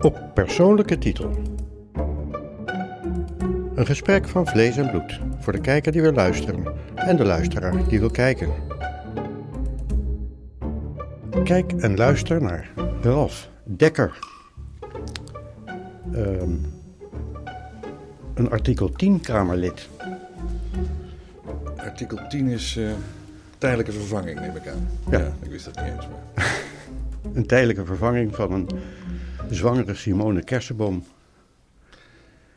[0.00, 1.30] Op persoonlijke titel.
[3.74, 6.64] Een gesprek van vlees en bloed voor de kijker die wil luisteren
[6.94, 8.48] en de luisteraar die wil kijken.
[11.44, 12.70] Kijk en luister naar
[13.02, 14.18] Ralf Dekker.
[16.12, 16.52] Ehm,
[18.34, 19.88] een artikel 10 Kamerlid.
[21.76, 22.90] Artikel 10 is eh,
[23.58, 24.88] tijdelijke vervanging, neem ik aan.
[25.10, 25.32] Ja.
[25.42, 26.08] ik wist dat niet eens.
[26.08, 26.58] Maar...
[27.34, 28.68] Een tijdelijke vervanging van een
[29.54, 31.04] zwangere Simone Kersenboom.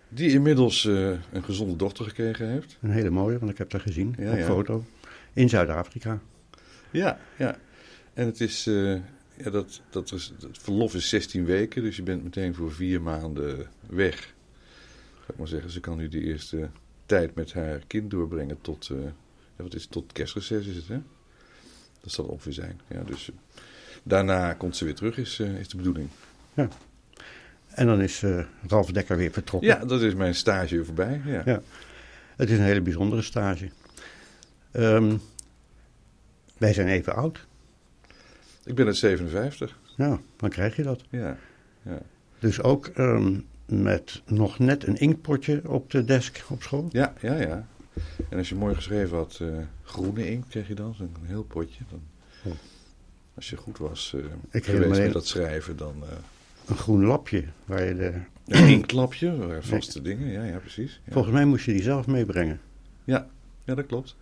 [0.10, 2.78] Die inmiddels eh, een gezonde dochter gekregen heeft.
[2.82, 4.46] Een hele mooie, want ik heb haar gezien Ja, op ja.
[4.46, 4.86] foto.
[5.34, 6.20] In Zuid-Afrika.
[6.92, 7.58] Ja, ja.
[8.14, 8.94] En het is, eh,
[9.38, 13.02] ja, dat, dat is, het verlof is 16 weken, dus je bent meteen voor vier
[13.02, 14.34] maanden weg.
[15.14, 16.70] Zou ik maar zeggen, ze kan nu de eerste
[17.06, 18.90] tijd met haar kind doorbrengen tot,
[19.58, 21.00] ja, wat is het, tot kerstreces is het, hè?
[22.02, 22.82] Dat zal ongeveer zijn.
[22.88, 23.30] Ja, dus
[24.04, 26.10] daarna komt ze weer terug, is, is de bedoeling.
[27.68, 29.70] En dan is eh, Ralf Dekker weer vertrokken.
[29.70, 31.22] Ja, dat is mijn stage weer voorbij.
[31.26, 31.42] Ja.
[31.46, 31.62] Ja.
[32.36, 33.70] Het is een hele bijzondere stage.
[34.72, 35.18] Ehm,
[36.58, 37.46] wij zijn even oud.
[38.64, 39.80] Ik ben het 57.
[39.96, 41.04] Ja, dan krijg je dat.
[41.10, 41.38] Ja,
[41.82, 42.02] ja.
[42.40, 46.90] Dus ook ehm, met nog net een inkpotje op de desk op school.
[46.92, 47.68] Ja, ja, ja.
[48.30, 49.48] En als je mooi geschreven had, eh,
[49.84, 51.84] groene inkt kreeg je dan, zo'n heel potje.
[51.90, 52.02] Dan,
[52.46, 52.52] Oh.
[53.36, 54.16] Als je goed was
[54.50, 56.10] kreeg geweest met dat schrijven, dan uh,
[56.66, 58.14] Een groen lapje waar je de...
[58.48, 60.28] een inklapje, dat waren vaste dingen.
[60.28, 61.02] Ja, ja, precies.
[61.06, 61.12] Ja.
[61.12, 62.62] Volgens mij moest je die zelf meebrengen.
[63.04, 63.28] ja,
[63.66, 64.16] dat klopt.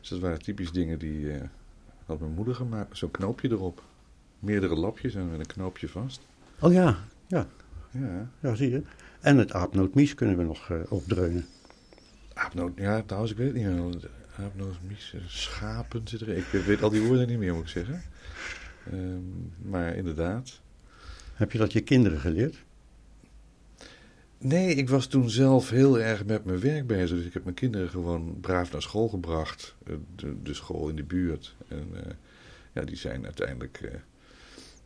[0.00, 1.40] Dus dat waren typisch dingen die eh,
[2.06, 2.96] had mijn moeder gemaakt.
[2.96, 3.82] Zo'n knoopje erop.
[4.38, 6.20] Meerdere lapjes en met een knoopje vast.
[6.60, 7.46] Oh ja, ja,
[7.90, 8.82] Ja, ja zie je.
[9.20, 11.46] En het aapnootmies kunnen we nog eh, opdreunen.
[12.34, 14.10] aapnoot, ja, trouwens, ik weet het niet meer.
[14.36, 16.28] Aapnoot, mies, eh, schapen zit er.
[16.28, 18.02] Ik weet al die woorden niet meer, moet ik zeggen.
[18.90, 20.60] Ehm, maar inderdaad.
[21.38, 22.64] Heb je dat je kinderen geleerd?
[24.38, 27.16] Nee, ik was toen zelf heel erg met mijn werk bezig.
[27.16, 29.74] Dus ik heb mijn kinderen gewoon braaf naar school gebracht.
[29.86, 31.56] Eh, De, de school in de buurt.
[31.68, 32.12] En eh,
[32.72, 33.94] ja, die zijn uiteindelijk eh,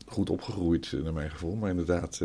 [0.06, 1.54] goed opgegroeid, naar mijn gevoel.
[1.54, 2.20] Maar inderdaad,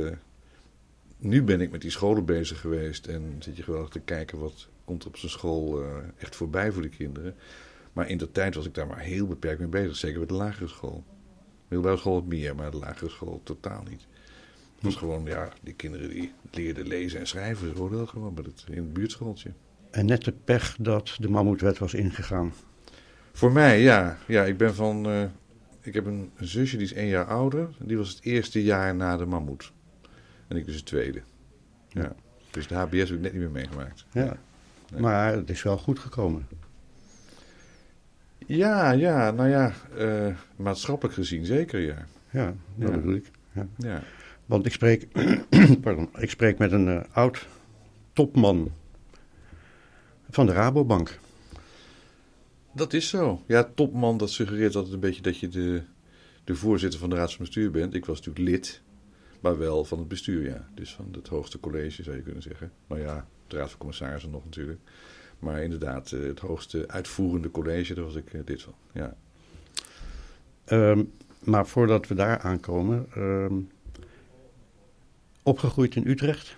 [1.17, 3.07] nu ben ik met die scholen bezig geweest.
[3.07, 5.83] En zit je geweldig te kijken wat komt op zijn school
[6.17, 7.35] echt voorbij voor de kinderen.
[7.93, 9.95] Maar in de tijd was ik daar maar heel beperkt mee bezig.
[9.95, 11.03] Zeker met de lagere school.
[11.67, 14.07] Middelbare school wat meer, maar de lagere school totaal niet.
[14.77, 17.67] Het was gewoon, ja, die kinderen die leerden lezen en schrijven.
[17.69, 19.51] Ze hoorden dat gewoon bij het, in het buurtschooltje.
[19.91, 22.53] En net de pech dat de mammoetwet was ingegaan.
[23.33, 24.17] Voor mij, ja.
[24.27, 25.05] Ja, ik ben van...
[25.05, 25.23] eh,
[25.81, 27.69] ik heb een, zusje die is één jaar ouder.
[27.79, 29.71] Die was het eerste jaar na de mammoet.
[30.47, 31.21] En ik dus het tweede.
[31.89, 32.15] Ja.
[32.51, 34.05] Dus de HBS heb ik net niet meer meegemaakt.
[34.11, 34.37] Ja.
[34.91, 35.01] Nee.
[35.01, 36.47] Maar het is wel goed gekomen.
[38.45, 39.73] Ja, ja, nou ja.
[39.97, 42.05] eh, maatschappelijk gezien zeker, ja.
[42.29, 42.95] Ja, dat Ja.
[42.95, 43.31] bedoel ik.
[43.51, 43.67] Ja.
[43.77, 44.03] Ja.
[44.47, 45.07] Want ik spreek,
[45.81, 47.47] pardon, ik spreek met een eh, oud
[48.13, 48.71] topman
[50.29, 51.19] van de Rabobank.
[52.71, 53.41] Dat is zo.
[53.47, 55.81] Ja, topman, dat suggereert altijd een beetje dat je de,
[56.43, 57.93] de voorzitter van de raad van bestuur bent.
[57.93, 58.81] Ik was natuurlijk lid,
[59.39, 60.67] maar wel van het bestuur, ja.
[60.73, 62.71] Dus van het hoogste college, zou je kunnen zeggen.
[62.87, 64.79] Nou ja, de raad van commissarissen nog natuurlijk.
[65.39, 68.73] Maar inderdaad, eh, het hoogste uitvoerende college, daar was ik eh, lid van.
[68.91, 69.15] Ja.
[70.65, 71.03] Ehm,
[71.43, 73.53] maar voordat we daar aankomen, ehm,
[75.47, 76.55] opgegroeid in Utrecht.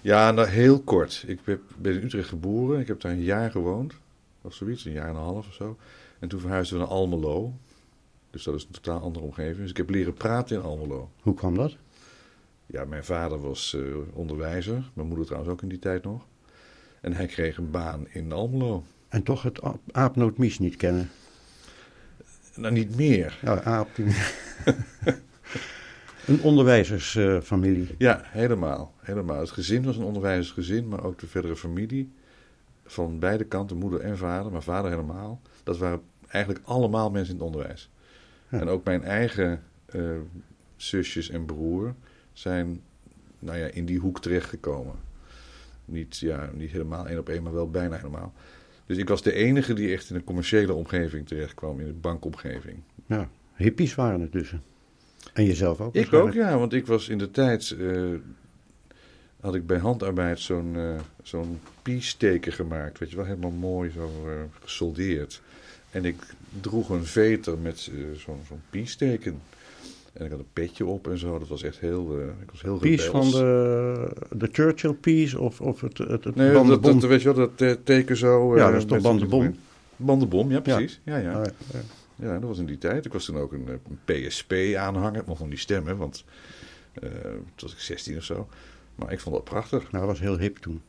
[0.00, 1.24] Ja, nou heel kort.
[1.26, 1.40] Ik
[1.78, 2.80] ben in Utrecht geboren.
[2.80, 3.94] Ik heb daar een jaar gewoond.
[4.42, 5.76] Of zoiets, een jaar en een half of zo.
[6.18, 7.52] En toen verhuisden we naar Almelo.
[8.30, 9.58] Dus dat is een totaal andere omgeving.
[9.58, 11.10] Dus ik heb leren praten in Almelo.
[11.20, 11.76] Hoe kwam dat?
[12.66, 14.90] Ja, mijn vader was eh, onderwijzer.
[14.92, 16.26] Mijn moeder trouwens ook in die tijd nog.
[17.00, 18.84] En hij kreeg een baan in Almelo.
[19.08, 21.10] En toch het aap- aapnootmies niet kennen.
[22.54, 23.38] Nou, niet meer.
[23.42, 23.88] Ja, aap.
[26.28, 27.94] een onderwijzersfamilie.
[27.98, 28.94] Ja, helemaal.
[28.98, 29.40] helemaal.
[29.40, 32.12] Het gezin was een onderwijzersgezin, maar ook de verdere familie.
[32.84, 35.40] Van beide kanten, moeder en vader, maar vader helemaal.
[35.62, 37.90] Dat waren eigenlijk allemaal mensen in het onderwijs.
[38.48, 38.60] Ja.
[38.60, 40.02] En ook mijn eigen eh,
[40.76, 41.94] zusjes en broer
[42.32, 42.80] zijn
[43.38, 44.94] nou ja, in die hoek terechtgekomen.
[45.84, 48.32] Niet, ja, niet helemaal één op één, maar wel bijna helemaal.
[48.86, 52.78] Dus ik was de enige die echt in een commerciële omgeving terechtkwam, in een bankomgeving.
[53.06, 54.54] Ja, hippies waren het dus.
[55.32, 55.94] En jezelf ook?
[55.94, 57.70] Ik ook, ja, want ik was in de tijd.
[57.80, 58.02] eh,
[59.40, 62.98] had ik bij handarbeid zo'n eh zo'n piesteken gemaakt.
[62.98, 64.32] Weet je wel, helemaal mooi zo eh,
[64.62, 65.42] gesoldeerd.
[65.90, 66.16] En ik
[66.60, 69.40] droeg een veter met zo'n zo'n piesteken.
[70.12, 71.38] En ik had een petje op en zo.
[71.38, 72.18] Dat was echt heel.
[72.18, 73.30] eh, ik was heel Peace rebels.
[73.30, 77.34] van de, de Churchill Peace of, of het, het, het Nee, dat, dat, weet je
[77.34, 78.56] wel, dat teken zo.
[78.56, 79.56] Ja, dat is toch bandenbom?
[79.96, 81.00] Bandenbom, ja, precies.
[81.04, 81.32] Ja, ja.
[81.32, 81.80] Ah, ja.
[82.18, 83.04] Ja, dat was in die tijd.
[83.04, 85.20] Ik was toen ook een, eh, een PSP-aanhanger.
[85.20, 86.24] Ik mocht nog niet stemmen, want
[87.02, 88.48] Uh, toen was ik 16 of zo.
[88.94, 89.90] Maar ik vond dat prachtig.
[89.90, 90.82] Nou, dat was heel hip toen.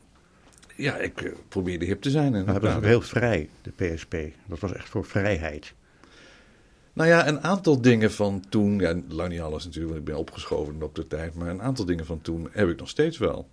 [0.76, 2.34] Ja, ik uh, probeerde hip te zijn.
[2.34, 4.16] En dat was ook heel vrij, de PSP.
[4.46, 5.74] Dat was echt voor vrijheid.
[6.92, 10.20] Nou ja, een aantal dingen van toen, ja, lang niet alles natuurlijk, want ik ben
[10.20, 13.48] opgeschoven op de tijd, maar een aantal dingen van toen heb ik nog steeds wel.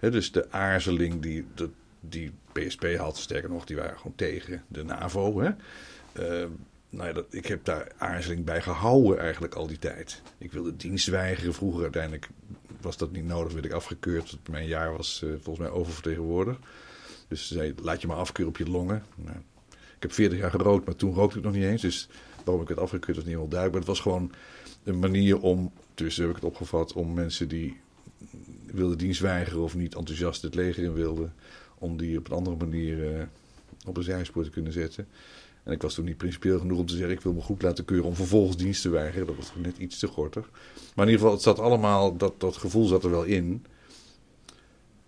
[0.00, 1.70] dus de aarzeling die, de,
[2.00, 5.40] die PSP had, sterker nog, die waren gewoon tegen de NAVO.
[5.40, 5.50] Hè.
[6.42, 6.48] Uh,
[6.96, 10.22] nou dat, ik heb daar aarzeling bij gehouden eigenlijk al die tijd.
[10.38, 11.54] Ik wilde dienst weigeren.
[11.54, 12.28] Vroeger uiteindelijk
[12.80, 14.38] was dat niet nodig, werd ik afgekeurd.
[14.50, 16.58] Mijn jaar was uh, volgens mij oververtegenwoordigd.
[17.28, 19.04] Dus ze zei, laat je maar afkeuren op je longen.
[19.14, 19.36] Nou,
[19.68, 21.82] ik heb 40 jaar gerookt, maar toen rookte ik nog niet eens.
[21.82, 22.08] Dus
[22.44, 23.86] waarom ik het afgekeurd was niet helemaal duidelijk.
[23.86, 24.32] Maar het was gewoon
[24.84, 27.80] een manier om, dus heb ik het opgevat, om mensen die
[28.66, 31.34] wilden dienst weigeren of niet enthousiast het leger in wilden,
[31.78, 33.22] om die op een andere manier uh,
[33.86, 35.08] op een zijspoor te kunnen zetten.
[35.64, 37.84] En ik was toen niet principieel genoeg om te zeggen: ik wil me goed laten
[37.84, 39.26] keuren om vervolgens dienst te weigeren.
[39.26, 40.50] Dat was net iets te gortig.
[40.94, 43.64] Maar in ieder geval, het zat allemaal, dat, dat gevoel zat er wel in.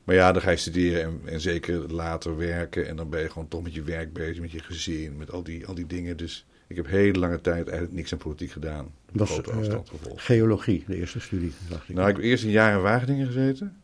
[0.04, 2.88] Maar ja, dan ga je studeren en, en, zeker later werken.
[2.88, 5.42] En dan ben je gewoon toch met je werk bezig, met je gezin, met al
[5.42, 6.16] die, al die dingen.
[6.16, 8.94] Dus ik heb hele lange tijd eigenlijk niks aan politiek gedaan.
[9.12, 11.94] Was grote afstand uh, geologie, de eerste studie, dacht ik.
[11.94, 13.76] Nou, ik heb eerst een jaar in Wageningen gezeten.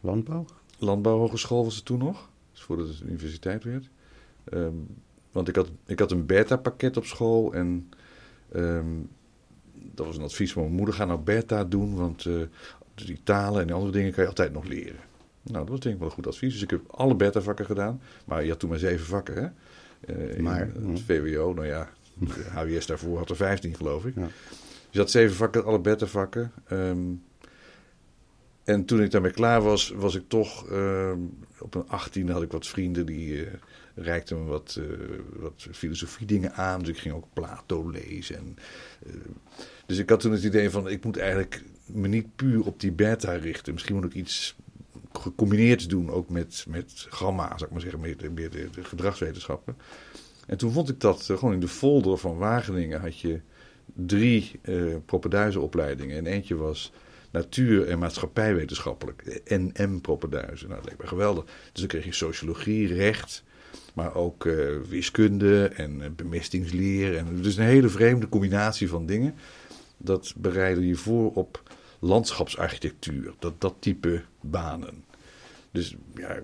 [0.00, 0.44] Landbouw?
[0.78, 2.30] Landbouwhogeschool was het toen nog.
[2.52, 3.88] Dus voordat het universiteit werd.
[4.52, 4.86] Um,
[5.32, 7.90] want ik had, ik had een beta-pakket op school en
[8.52, 8.86] ehm,
[9.72, 12.42] dat was een advies van mijn moeder: ga nou beta doen, want uh,
[12.94, 15.08] die talen en andere dingen kan je altijd nog leren.
[15.42, 16.52] Nou, dat was denk ik wel een goed advies.
[16.52, 18.00] Dus ik heb alle beta-vakken gedaan.
[18.24, 19.48] Maar je had toen maar zeven vakken, hè?
[20.14, 24.14] Uh, maar, in het VWO, nou ja, de HWS daarvoor had er vijftien, geloof ik.
[24.14, 24.20] Ja.
[24.22, 26.52] Dus je had zeven vakken, alle beta-vakken.
[26.72, 27.22] Um,
[28.64, 31.12] en toen ik daarmee klaar was, was ik toch uh,
[31.58, 33.52] op een 18 had ik wat vrienden die uh,
[34.00, 34.96] reikten me wat, uh,
[35.36, 36.80] wat filosofie dingen aan.
[36.80, 38.36] Dus ik ging ook Plato lezen.
[38.36, 38.56] En,
[39.86, 42.92] dus ik had toen het idee van ik moet eigenlijk me niet puur op die
[42.92, 43.72] beta richten.
[43.72, 44.56] Misschien moet ik iets
[45.12, 49.76] gecombineerd doen, ook met, met gamma, zou ik maar zeggen, met, met de, gedragswetenschappen.
[50.46, 53.40] En toen vond ik dat gewoon in de folder van Wageningen had je
[53.94, 56.16] drie uh, opleidingen.
[56.16, 56.92] En eentje was
[57.30, 59.42] natuur- en maatschappijwetenschappelijk.
[59.44, 60.68] NM Propenduizen.
[60.68, 61.44] Nou, dat leek me geweldig.
[61.44, 63.44] Dus dan kreeg je sociologie, recht,
[63.94, 67.16] maar ook uh, wiskunde en uh, bemestingsleer.
[67.16, 69.34] En, dus een hele vreemde combinatie van dingen.
[69.96, 71.62] Dat bereidde je voor op
[71.98, 73.34] landschapsarchitectuur.
[73.38, 75.04] Dat, dat type banen.
[75.70, 76.42] Dus ja,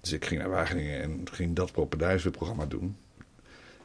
[0.00, 2.96] dus ik ging naar Wageningen en ging dat Propenduizen-programma doen.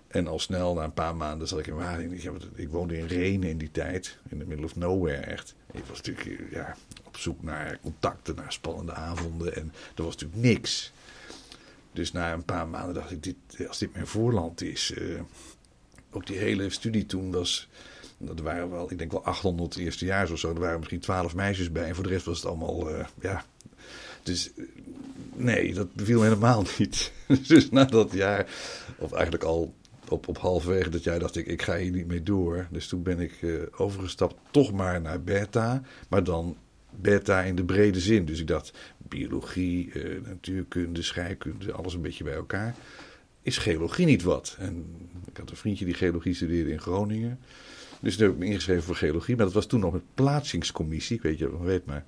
[0.08, 2.42] En al snel, na een paar maanden, zat ik in Wageningen.
[2.56, 5.56] Ik woonde in Renen in die tijd, in the middle of nowhere echt.
[5.72, 9.56] Ik was natuurlijk ja, op zoek naar contacten, naar spannende avonden.
[9.56, 10.92] En er was natuurlijk niks.
[11.93, 14.91] Dus na een paar maanden dacht ik, dit, als dit mijn voorland is.
[14.97, 15.19] Uh,
[16.11, 17.67] ook die hele studie toen was.
[18.17, 20.53] Dat waren wel, ik denk wel 800 eerstejaars of zo.
[20.53, 21.88] Er waren misschien 12 meisjes bij.
[21.88, 23.45] En voor de rest was het allemaal, uh, ja.
[24.23, 24.65] Dus eh,
[25.35, 27.11] nee, dat beviel helemaal niet.
[27.47, 28.47] dus na dat jaar,
[28.97, 29.73] of eigenlijk al
[30.09, 32.67] op, op halverwege dat jij dacht ik, ik ga hier niet mee door.
[32.71, 33.39] Dus toen ben ik
[33.77, 35.81] overgestapt toch maar naar beta.
[36.09, 36.57] Maar dan
[36.99, 38.25] beta in de brede zin.
[38.25, 42.75] Dus ik dacht, biologie, uh, natuurkunde, scheikunde, alles een beetje bij elkaar.
[43.41, 44.55] Is geologie niet wat?
[44.59, 44.85] En
[45.25, 47.39] ik had een vriendje die geologie studeerde in Groningen.
[47.99, 49.35] Dus toen heb ik me ingeschreven voor geologie.
[49.35, 51.15] Maar dat was toen nog met plaatsingscommissie.
[51.15, 52.05] Ik weet je, weet maar.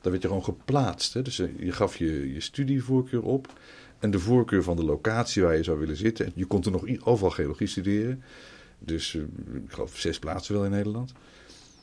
[0.00, 1.14] Daar werd je gewoon geplaatst.
[1.14, 1.22] Hè?
[1.22, 3.52] Dus eh, je gaf je, je studievoorkeur op
[3.98, 6.32] en de voorkeur van de locatie waar je zou willen zitten.
[6.34, 8.22] Je kon toen nog overal geologie studeren.
[8.78, 9.22] Dus uh,
[9.64, 11.12] ik geloof zes plaatsen wel in Nederland.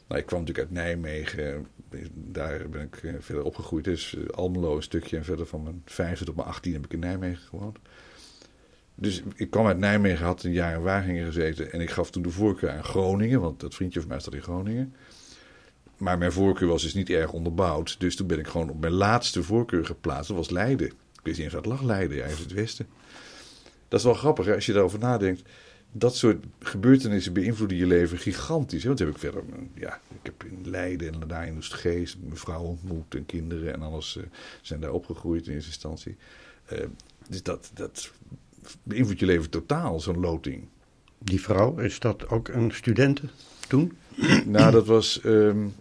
[0.08, 1.68] Nou, ik kwam natuurlijk uit Nijmegen.
[2.14, 3.84] Daar ben ik uh, verder opgegroeid.
[3.84, 5.18] Dus Almelo een stukje.
[5.18, 7.78] En verder van mijn vijfde tot mijn achttien heb ik in Nijmegen gewoond.
[8.96, 11.72] Dus ik kwam uit Nijmegen, had een jaar in Wageningen gezeten.
[11.72, 13.42] En ik gaf toen de voorkeur aan Groningen.
[13.42, 14.94] Want dat vriendje van mij staat in Groningen.
[15.98, 18.00] Maar mijn voorkeur was dus niet erg onderbouwd.
[18.00, 20.28] Dus toen ben ik gewoon op mijn laatste voorkeur geplaatst.
[20.28, 20.88] Dat was Leiden.
[20.88, 22.88] Ik wist niet eens wat lag Leiden, ja, het westen.
[23.88, 25.42] Dat is wel grappig hè, als je daarover nadenkt.
[25.92, 28.82] Dat soort gebeurtenissen beïnvloeden je leven gigantisch.
[28.82, 28.88] Hè?
[28.88, 29.44] Want heb ik verder,
[29.74, 33.82] ja, ik heb in Leiden en daar in Oostgeest mijn vrouw ontmoet en kinderen en
[33.82, 34.24] alles uh,
[34.62, 36.16] zijn daar opgegroeid in eerste instantie.
[36.74, 36.80] Uh,
[37.28, 38.12] dus dat, dat
[38.84, 40.68] beïnvloedt je leven totaal, zo'n loting.
[41.18, 43.24] Die vrouw, is dat ook een studente
[43.68, 43.98] toen?
[44.46, 45.24] nou, dat was.
[45.24, 45.74] Um,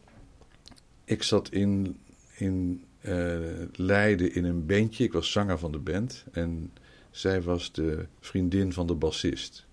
[1.05, 1.97] ik zat in,
[2.37, 3.39] in uh,
[3.73, 5.05] Leiden in een bandje.
[5.05, 6.25] Ik was zanger van de band.
[6.33, 6.73] En
[7.11, 9.67] zij was de vriendin van de bassist.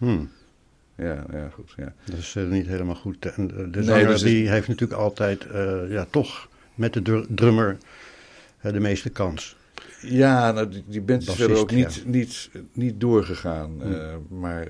[0.00, 0.30] Hmm.
[0.94, 1.72] Ja, ja, goed.
[1.76, 1.94] Ja.
[2.04, 3.26] Dat is uh, niet helemaal goed.
[3.26, 7.78] En de, zanger die heeft natuurlijk altijd, uh, ja, toch met de drummer
[8.62, 9.56] de meeste kans.
[10.00, 12.02] Ja, nou, die, die band is verder ook niet, ja.
[12.04, 13.82] niet, niet doorgegaan.
[13.82, 14.40] Hmm.
[14.40, 14.68] maar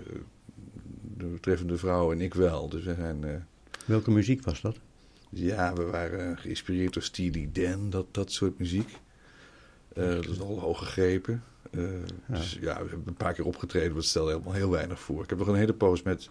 [1.16, 2.68] de betreffende vrouw en ik wel.
[2.68, 3.46] Dus we zijn...
[3.86, 4.76] Welke muziek was dat?
[5.30, 8.98] Ja, we waren geïnspireerd door Steely Dan, dat, dat soort muziek.
[9.96, 11.42] Uh, dat is al hoog gegrepen.
[11.70, 11.82] Uh,
[12.28, 12.34] ja.
[12.34, 15.22] Dus ja, we hebben een paar keer opgetreden, maar het stelde helemaal heel weinig voor.
[15.22, 16.28] Ik heb nog een hele poos met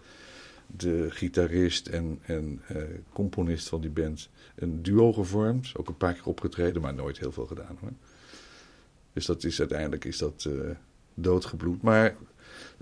[0.66, 2.82] de gitarist en, en uh,
[3.12, 5.72] componist van die band een duo gevormd.
[5.76, 7.92] Ook een paar keer opgetreden, maar nooit heel veel gedaan hoor.
[9.12, 10.48] Dus dat is uiteindelijk is dat
[11.14, 11.82] doodgebloed.
[11.82, 12.16] Maar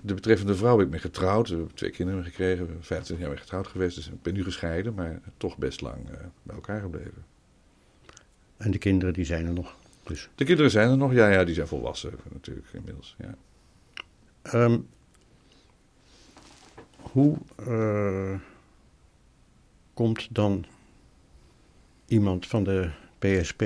[0.01, 1.49] de betreffende vrouw ben ik mee getrouwd.
[1.49, 2.65] We hebben twee kinderen gekregen.
[2.65, 3.95] We zijn 25 jaar mee getrouwd geweest.
[3.95, 6.09] Dus ik ben nu gescheiden, maar toch best lang
[6.43, 7.25] bij elkaar gebleven.
[8.57, 9.78] En de kinderen die zijn er nog?
[10.09, 10.29] Dus.
[10.35, 13.15] De kinderen zijn er nog, ja, ja, die zijn volwassen natuurlijk inmiddels.
[13.17, 13.35] Ja.
[14.53, 14.87] Um,
[16.99, 17.37] hoe
[17.67, 18.39] uh,
[19.93, 20.65] komt dan
[22.05, 22.89] iemand van de
[23.19, 23.61] PSP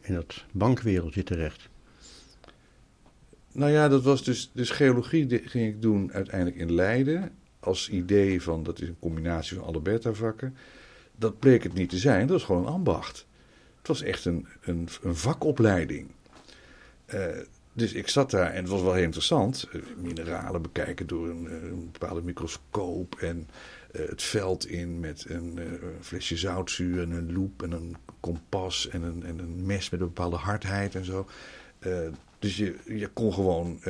[0.00, 1.68] in het bankwereldje terecht?
[3.52, 7.32] Nou ja, dat was dus, dus geologie ging ik doen uiteindelijk in Leiden.
[7.60, 10.56] Als idee van, dat is een combinatie van alle beta-vakken.
[11.16, 13.26] Dat bleek het niet te zijn, dat was gewoon een ambacht.
[13.84, 16.10] Het was echt een, een, een vakopleiding.
[17.14, 17.26] Uh,
[17.72, 19.68] dus ik zat daar en het was wel heel interessant.
[19.72, 23.16] Eh, mineralen bekijken door een, eh, bepaalde microscoop.
[23.20, 23.48] En
[23.92, 25.58] het veld in met een
[26.00, 30.06] flesje zoutzuur en een loop en een kompas en een, en een mes met een
[30.06, 31.28] bepaalde hardheid en zo.
[32.38, 33.80] Dus je, je kon gewoon.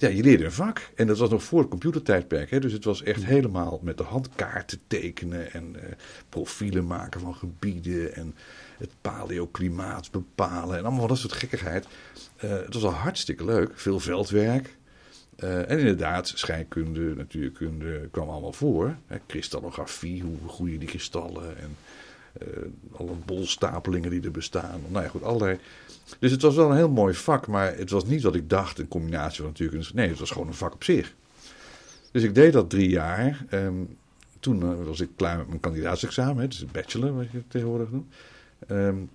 [0.00, 0.90] Ja, je leerde een vak.
[0.94, 2.50] En dat was nog voor het computertijdperk.
[2.50, 2.60] Hè?
[2.60, 5.82] Dus het was echt helemaal met de hand kaarten tekenen en uh,
[6.28, 8.14] profielen maken van gebieden.
[8.14, 8.34] En
[8.78, 10.78] het paleoklimaat bepalen.
[10.78, 11.86] En allemaal dat soort gekkigheid.
[12.44, 13.70] Uh, het was al hartstikke leuk.
[13.74, 14.76] Veel veldwerk.
[15.36, 18.96] en inderdaad, scheikunde, natuurkunde kwam allemaal voor.
[19.06, 19.18] Hè?
[19.26, 21.58] Kristallografie, hoe groeien die kristallen.
[21.58, 21.76] En
[22.92, 24.80] alle bolstapelingen die er bestaan.
[24.88, 25.58] Nou ja, goed, allerlei
[26.18, 28.78] dus het was wel een heel mooi vak, maar het was niet wat ik dacht,
[28.78, 29.94] een combinatie van natuurlijk.
[29.94, 31.14] Nee, het was gewoon een vak op zich.
[32.12, 33.44] Dus ik deed dat drie jaar.
[33.50, 33.96] Um,
[34.40, 38.06] toen uh, was ik klaar met mijn kandidaatsexamen, het bachelor, wat je tegenwoordig doet.
[38.68, 39.10] Um,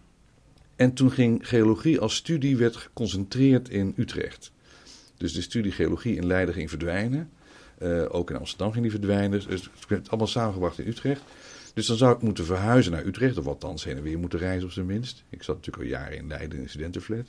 [0.75, 4.51] en toen ging geologie als studie werd geconcentreerd in Utrecht.
[5.17, 7.29] Dus de studie geologie in Leiden ging verdwijnen.
[7.79, 9.31] Uh, ook in Amsterdam ging die verdwijnen.
[9.31, 11.21] Dus het werd allemaal samengebracht in Utrecht.
[11.75, 14.65] Dus dan zou ik moeten verhuizen naar Utrecht, of althans heen en weer moeten reizen
[14.65, 15.23] op zijn minst.
[15.29, 17.25] Ik zat natuurlijk al jaren in Leiden in een studentenflat.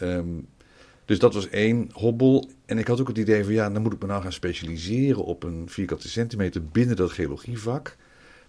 [0.00, 0.46] Um,
[1.04, 2.50] dus dat was één hobbel.
[2.66, 5.24] En ik had ook het idee van ja, dan moet ik me nou gaan specialiseren
[5.24, 7.96] op een vierkante centimeter binnen dat geologievak.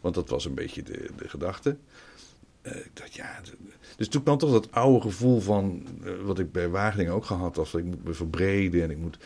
[0.01, 1.77] Want dat was een beetje de, de gedachte.
[2.63, 3.41] Uh, ik dacht, ja,
[3.97, 7.55] dus toen kwam toch dat oude gevoel van, uh, wat ik bij Wageningen ook gehad
[7.55, 9.17] had, ik moet me verbreden en ik moet...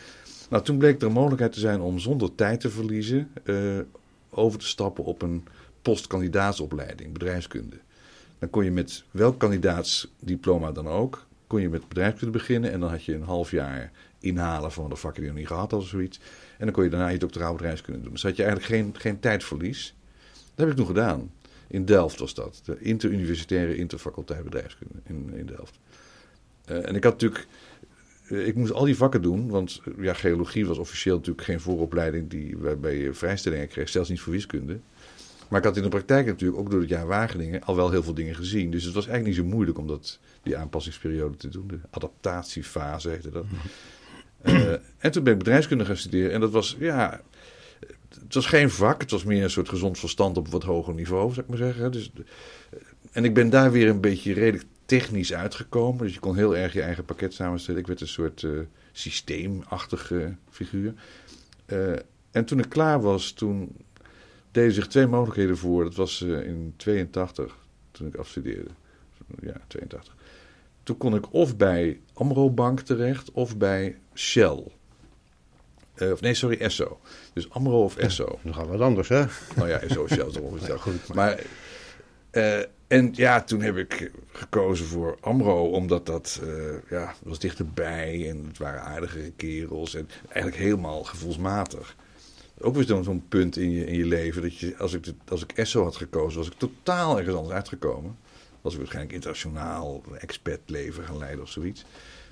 [0.50, 3.78] Nou, toen bleek er een mogelijkheid te zijn om zonder tijd te verliezen uh,
[4.30, 5.44] over te stappen op een
[5.82, 7.76] postkandidaatsopleiding, bedrijfskunde.
[8.38, 12.90] Dan kon je met welk kandidaatsdiploma dan ook, kon je met bedrijfskunde beginnen en dan
[12.90, 15.80] had je een half jaar inhalen van de vakken die je nog niet gehad had
[15.80, 16.20] of zoiets.
[16.58, 18.12] En dan kon je daarna je doctoraal bedrijfskunde doen.
[18.12, 19.94] Dus had je eigenlijk geen, geen tijdverlies.
[20.32, 21.30] Dat heb ik toen gedaan.
[21.66, 22.62] In Delft was dat.
[22.64, 25.78] De interuniversitaire interfaculteit bedrijfskunde in, in Delft.
[26.70, 27.46] Uh, en ik had natuurlijk...
[28.28, 31.60] Uh, ik moest al die vakken doen, want uh, ja, geologie was officieel natuurlijk geen
[31.60, 34.78] vooropleiding die, waarbij je vrijstellingen kreeg, zelfs niet voor wiskunde.
[35.52, 38.02] Maar ik had in de praktijk natuurlijk ook door het jaar Wageningen al wel heel
[38.02, 38.70] veel dingen gezien.
[38.70, 41.66] Dus het was eigenlijk niet zo moeilijk om dat, die aanpassingsperiode te doen.
[41.66, 43.44] De adaptatiefase heette dat.
[44.42, 46.32] uh, en toen ben ik bedrijfskunde gaan studeren.
[46.32, 47.20] En dat was, ja,
[48.20, 49.00] het was geen vak.
[49.00, 51.92] Het was meer een soort gezond verstand op wat hoger niveau, zou ik maar zeggen.
[51.92, 52.12] Dus,
[53.12, 56.04] en ik ben daar weer een beetje redelijk technisch uitgekomen.
[56.04, 57.80] Dus je kon heel erg je eigen pakket samenstellen.
[57.80, 58.60] Ik werd een soort uh,
[58.92, 60.94] systeemachtige figuur.
[61.66, 61.92] Uh,
[62.30, 63.76] en toen ik klaar was, toen
[64.52, 65.84] deden zich twee mogelijkheden voor.
[65.84, 67.56] Dat was uh, in 82,
[67.90, 68.70] toen ik afstudeerde.
[69.40, 70.16] Ja, 82.
[70.82, 74.64] Toen kon ik of bij Amro Bank terecht of bij Shell.
[75.96, 77.00] Uh, of nee, sorry, Esso.
[77.32, 78.24] Dus Amro of Esso.
[78.28, 79.24] Ja, dan gaan we wat anders, hè?
[79.56, 81.14] Nou ja, Esso, Shell is ongeveer goed.
[81.14, 81.40] Maar,
[82.32, 88.28] uh, en ja, toen heb ik gekozen voor Amro, omdat dat uh, ja, was dichterbij
[88.30, 89.94] en het waren aardigere kerels.
[89.94, 91.96] En eigenlijk helemaal gevoelsmatig
[92.62, 94.42] ook weer zo'n punt in je, in je leven.
[94.42, 98.16] Dat je, als ik, als ik ESSO had gekozen, was ik totaal ergens anders uitgekomen.
[98.60, 101.84] Was ik waarschijnlijk internationaal expat leven gaan leiden of zoiets.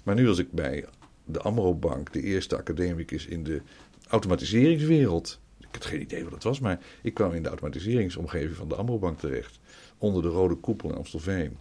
[0.05, 0.85] Maar nu was ik bij
[1.25, 3.63] de Amro Bank, de eerste academicus in de
[4.09, 5.41] automatiseringswereld.
[5.59, 8.75] Ik had geen idee wat dat was, maar ik kwam in de automatiseringsomgeving van de
[8.75, 9.59] Amro Bank terecht.
[9.99, 11.57] Onder de rode koepel in Amstelveen.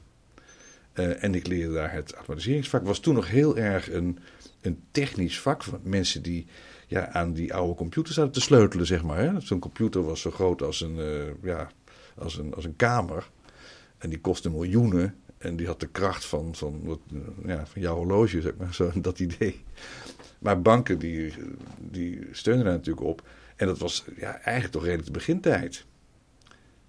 [0.94, 2.86] Uh, en ik leerde daar het automatiseringsvak.
[2.86, 4.20] was toen nog heel erg een,
[4.62, 5.64] een technisch vak.
[5.64, 6.46] Van mensen die
[6.89, 9.41] ja, aan die oude computers zaten te sleutelen, zeg maar.
[9.41, 11.72] Zo'n computer was zo groot als een, uh, ja,
[12.17, 13.29] als, een, als een kamer.
[13.98, 15.15] En die kostte miljoenen.
[15.38, 17.00] En die had de kracht van, van,
[17.46, 19.63] ja, van jouw horloge, zeg maar, zo, dat idee.
[20.39, 21.34] Maar banken die,
[21.77, 23.27] die steunden daar natuurlijk op.
[23.55, 25.86] En dat was ja, eigenlijk toch redelijk de begintijd.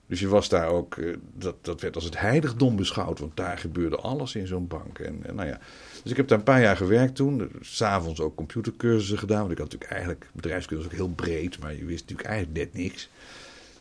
[0.06, 3.58] Dus je was daar ook, eh, dat, dat werd als het heiligdom beschouwd, want daar
[3.58, 4.98] gebeurde alles in zo'n bank.
[4.98, 5.60] En nou ja,
[6.02, 7.50] dus ik heb daar een paar jaar gewerkt toen.
[7.60, 9.40] S'avonds ook computercursussen gedaan.
[9.40, 12.58] Want ik had natuurlijk eigenlijk, bedrijfskunde was ook heel breed, maar je wist natuurlijk eigenlijk
[12.58, 13.08] net niks.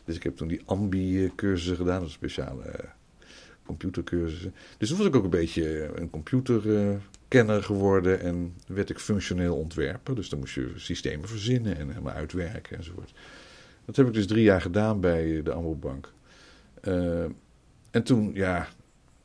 [0.04, 2.72] Dus ik heb toen die Ambi-cursussen gedaan, dat speciale uh,
[3.66, 4.54] computercursussen.
[4.78, 10.14] Dus toen was ik ook een beetje een computerkenner geworden en werd ik functioneel ontwerper.
[10.14, 13.12] Dus dan moest je systemen verzinnen en helemaal uitwerken enzovoort.
[13.84, 16.12] Dat heb ik dus drie jaar gedaan bij de Amrobank.
[16.84, 17.24] Uh,
[17.90, 18.68] en toen, ja,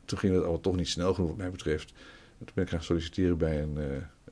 [0.06, 1.94] toen ging het al toch niet snel genoeg wat mij betreft.
[2.46, 3.86] Toen ben ik gaan solliciteren bij een, uh,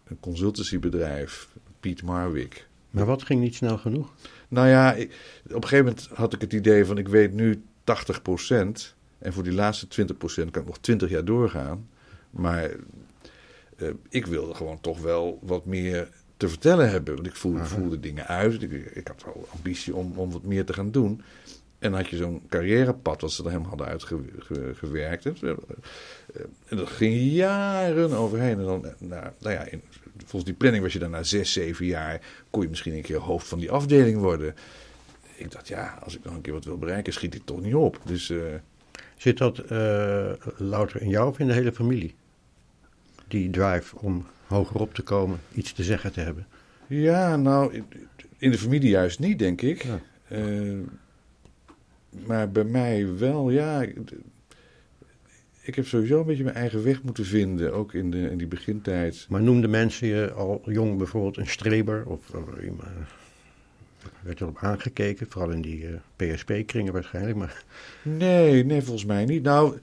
[0.04, 2.68] een consultancybedrijf, Piet Marwick.
[2.90, 4.14] Maar wat ging niet snel genoeg?
[4.48, 5.12] Nou ja, ik,
[5.44, 9.44] op een gegeven moment had ik het idee van ik weet nu 80% En voor
[9.44, 10.16] die laatste 20%
[10.52, 11.90] kan ik nog 20 jaar doorgaan.
[12.30, 12.72] Maar
[13.78, 17.16] uh, ik wilde gewoon toch wel wat meer te vertellen hebben.
[17.16, 18.62] Want ik voelde, voelde dingen uit.
[18.62, 21.22] Ik, ik, had wel ambitie om, om wat meer te gaan doen.
[21.84, 25.26] En had je zo'n carrièrepad wat ze er helemaal hadden uitgewerkt.
[25.26, 25.50] Eh,
[26.68, 28.60] en dat ging jaren overheen.
[28.60, 29.82] En dan, nou, nou ja, in,
[30.18, 32.22] volgens die planning was je dan na zes, zeven jaar...
[32.50, 34.56] kon je misschien een keer hoofd van die afdeling worden.
[35.36, 37.76] Ik dacht, ja, als ik nog een keer wat wil bereiken, schiet ik toch niet
[37.76, 38.00] op.
[38.06, 38.30] Dus...
[38.30, 38.44] Uh,
[39.18, 42.16] Zit dat uh, louter in jou of in de hele familie?
[43.28, 46.48] Die drive om hogerop te komen, iets te zeggen te hebben?
[46.88, 47.84] Ja, nou,
[48.38, 49.84] in de familie juist niet, denk ik.
[49.84, 50.00] Ja.
[50.38, 50.80] Uh,
[52.26, 53.86] maar bij mij wel, ja.
[55.62, 58.48] Ik heb sowieso een beetje mijn eigen weg moeten vinden, ook in, de, in die
[58.48, 59.26] begintijd.
[59.30, 62.06] Maar noemden mensen je al jong bijvoorbeeld een streber?
[62.06, 62.50] Of, of
[64.22, 67.38] werd erop aangekeken, vooral in die uh, PSP-kringen waarschijnlijk?
[67.38, 67.64] Maar...
[68.02, 69.44] Nee, nee, volgens mij niet.
[69.44, 69.80] Nou,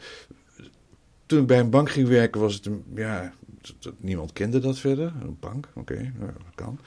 [1.26, 3.32] toen ik bij een bank ging werken, was het een, ja,
[3.96, 5.12] niemand kende dat verder.
[5.22, 6.80] Een bank, oké, okay, nou, dat kan.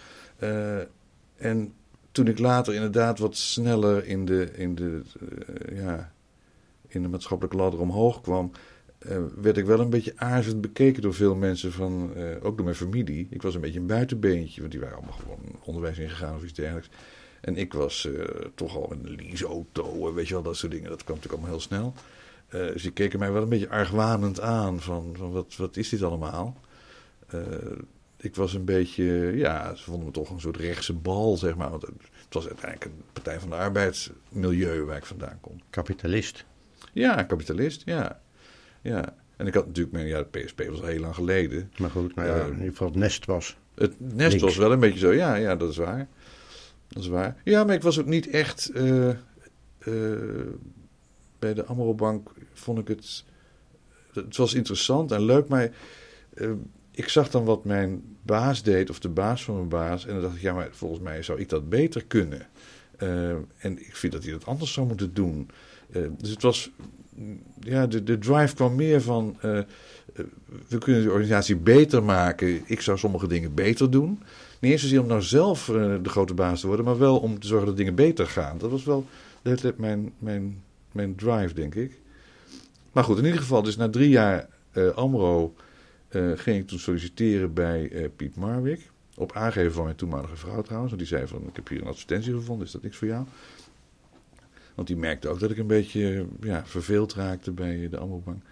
[0.44, 0.80] Uh,
[1.36, 1.74] en
[2.14, 6.14] toen ik later inderdaad wat sneller in de, in de, uh, ja,
[6.88, 8.52] in de maatschappelijke ladder omhoog kwam,
[9.00, 12.66] uh, werd ik wel een beetje aarzelend bekeken door veel mensen, van, uh, ook door
[12.66, 13.28] mijn familie.
[13.30, 16.54] Ik was een beetje een buitenbeentje, want die waren allemaal gewoon onderwijs ingegaan of iets
[16.54, 16.90] dergelijks.
[17.42, 18.08] En ik was
[18.56, 20.90] toch al een leaseauto, weet je wel, dat soort dingen.
[20.90, 21.94] Dat kwam natuurlijk allemaal heel snel.
[22.74, 26.04] dus die keken mij wel een beetje argwanend aan, van, van wat, wat is dit
[26.04, 26.58] allemaal?
[28.24, 29.04] Ik was een beetje,
[29.36, 31.70] ja, ze vonden me toch een soort rechtse bal, zeg maar.
[31.70, 31.94] Want het
[32.30, 35.62] was uiteindelijk een Partij van de Arbeidsmilieu waar ik vandaan kom.
[35.70, 36.46] Kapitalist.
[36.94, 38.22] Ja, kapitalist, ja.
[38.82, 39.16] ja.
[39.36, 41.72] En ik had natuurlijk, mijn, ja, de PSP was al heel lang geleden.
[41.78, 43.58] Maar goed, ja, uh, in ieder geval het nest was.
[43.76, 46.08] Het nest was wel een beetje zo, ja, ja, dat is waar.
[46.88, 47.42] Dat is waar.
[47.44, 48.72] Ja, maar ik was ook niet echt.
[48.74, 49.16] Uh, uh,
[51.40, 53.24] bij de Amrobank vond ik het.
[54.14, 55.72] Het was interessant en leuk, maar
[56.96, 60.06] ik zag dan wat mijn baas deed, of de baas van mijn baas.
[60.06, 62.48] En dan dacht ik, ja, maar volgens mij zou ik dat beter kunnen.
[63.04, 65.50] Uh, en ik vind dat hij dat anders zou moeten doen.
[65.96, 66.72] Uh, dus het was,
[67.60, 69.60] ja, de, de drive kwam meer van, uh,
[70.68, 72.62] we kunnen de organisatie beter maken.
[72.66, 74.20] Ik zou sommige dingen beter doen.
[74.60, 75.66] Niet eens zozeer om nou zelf
[76.02, 78.58] de grote baas te worden, maar wel om te zorgen dat dingen beter gaan.
[78.58, 79.06] Dat was wel
[79.42, 82.00] de mijn, mijn, mijn drive, denk ik.
[82.92, 84.48] Maar goed, in ieder geval, dus na drie jaar
[84.96, 85.54] AMRO
[86.14, 88.92] ging ik toen solliciteren bij uh, Piet Marwick.
[89.16, 90.94] Op aangeven van mijn toenmalige vrouw trouwens.
[90.94, 93.26] Want die zei van, ik heb hier een advertentie gevonden, is dat niks voor jou?
[94.76, 98.44] Want die merkte ook dat ik een beetje ja, verveeld raakte bij de Amrobank.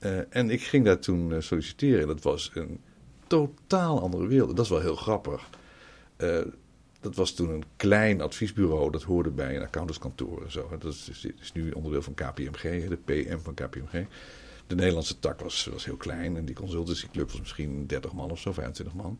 [0.00, 2.06] Uh, en ik ging daar toen solliciteren.
[2.06, 2.80] Dat was een
[3.26, 4.56] totaal andere wereld.
[4.56, 5.48] Dat is wel heel grappig.
[7.00, 8.90] dat was toen een klein adviesbureau.
[8.90, 10.68] Dat hoorde bij een accountantskantoor en zo.
[10.78, 14.06] Dat is, is nu onderdeel van KPMG, de PM van KPMG.
[14.66, 18.52] De Nederlandse tak was, heel klein en die consultancyclub was misschien 30 man of zo,
[18.52, 19.18] 25 man.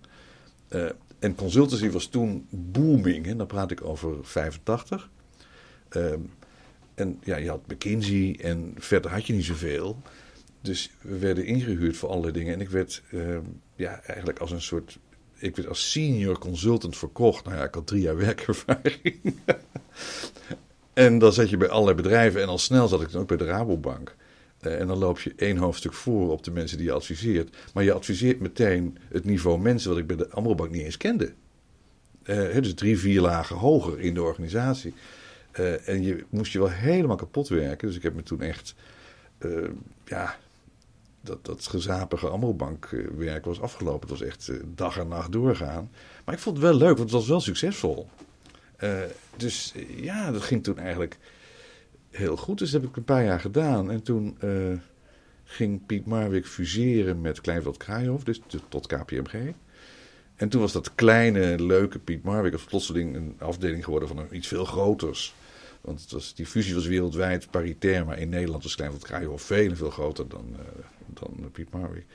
[0.70, 5.11] Uh, en consultancy was toen booming, en dan praat ik over 85.
[5.96, 6.20] Uh, ehm,
[6.94, 10.02] en ja, je had McKinsey en verder had je niet zoveel.
[10.61, 12.54] Dus we werden ingehuurd voor allerlei dingen.
[12.54, 13.38] En ik werd uh,
[13.76, 14.98] ja, eigenlijk als een soort.
[15.35, 17.44] Ik werd als senior consultant verkocht.
[17.44, 19.35] Nou ja, ik had drie jaar werkervaring.
[20.92, 22.42] en dan zat je bij allerlei bedrijven.
[22.42, 24.16] En al snel zat ik dan ook bij de Rabobank.
[24.66, 27.57] Uh, en dan loop je één hoofdstuk voor op de mensen die je adviseert.
[27.74, 31.33] Maar je adviseert meteen het niveau mensen wat ik bij de Amrobank niet eens kende.
[32.24, 34.94] Uh, dus drie, vier lagen hoger in de organisatie.
[35.61, 37.87] Uh, en je moest je wel helemaal kapot werken.
[37.87, 38.74] Dus ik heb me toen echt,
[40.05, 40.37] ja,
[41.20, 44.09] dat, dat gezapige Amrobankwerk was afgelopen.
[44.09, 45.90] Het was echt dag en nacht doorgaan.
[46.24, 48.09] Maar ik vond het wel leuk, want het was wel succesvol.
[49.37, 51.18] dus ja, dat ging toen eigenlijk
[52.16, 52.59] heel goed.
[52.59, 53.90] Dus dat heb ik een paar jaar gedaan.
[53.90, 54.79] En toen uh,
[55.44, 59.53] ging Piet Marwijk fuseren met Kleinveld Kraaienhof, dus tot KPMG.
[60.37, 64.48] En toen was dat kleine, leuke Piet Marwijk als plotseling een afdeling geworden van iets
[64.48, 65.35] veel groters.
[65.81, 69.38] Want het was, die fusie was wereldwijd paritair, maar in Nederland was Klein van Kraaien
[69.38, 72.07] veel en veel groter dan, uh, dan Piet Marwick.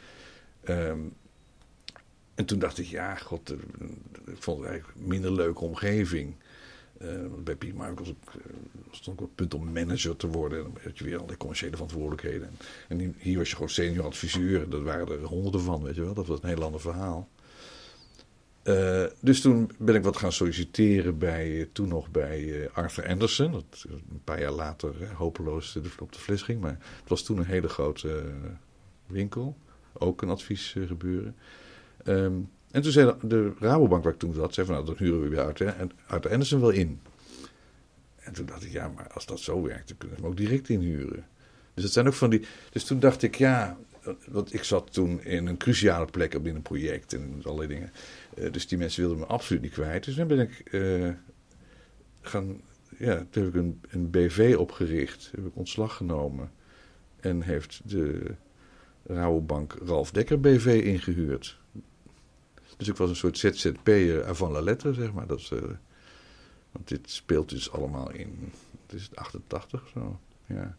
[0.63, 0.99] Ehm,
[2.35, 3.51] en toen dacht ik, ja, god,
[4.25, 6.35] ik vond het eigenlijk een minder leuke omgeving.
[7.01, 7.09] Uh,
[7.43, 8.13] bij Piet ik,
[8.91, 10.57] stond ik op het punt om manager te worden.
[10.57, 12.49] En dan had je weer allerlei commerciële verantwoordelijkheden.
[12.87, 14.69] En hier was je gewoon senior adviseur.
[14.69, 16.13] Dat waren er honderden van, weet je wel.
[16.13, 17.29] Dat was een heel ander verhaal.
[18.63, 23.51] Uh, dus toen ben ik wat gaan solliciteren bij, toen nog bij Arthur Anderson.
[23.51, 26.61] Dat een paar jaar later hopeloos op de fles ging.
[26.61, 28.23] Maar het was toen een hele grote
[29.07, 29.57] winkel.
[29.93, 31.35] Ook een adviesgebeuren.
[32.05, 35.21] Um, en toen zei de Rabobank waar ik toen zat, zei van nou, dan huren
[35.21, 35.75] we weer Arthur,
[36.07, 36.99] Arthur Anderson wel in.
[38.19, 40.37] En toen dacht ik, ja, maar als dat zo werkt, dan kunnen we hem ook
[40.37, 41.25] direct inhuren.
[41.73, 42.45] Dus dat zijn ook van die.
[42.69, 43.77] Dus toen dacht ik, ja,
[44.27, 47.91] want ik zat toen in een cruciale plek op een project en allerlei dingen.
[48.37, 50.05] Uh, dus die mensen wilden me absoluut niet kwijt.
[50.05, 51.09] Dus dan ben ik uh,
[52.21, 52.61] gaan.
[52.97, 56.51] Ja, toen heb ik een, een BV opgericht, heb ik ontslag genomen.
[57.19, 58.35] En heeft de
[59.05, 61.58] Rabobank Ralf Dekker BV ingehuurd.
[62.79, 65.27] Dus ik was een soort ZZP'er avant la lettre, zeg maar.
[65.27, 65.59] Dat uh,
[66.71, 68.51] want dit speelt dus allemaal in,
[68.85, 70.77] het is 88 of zo, ja.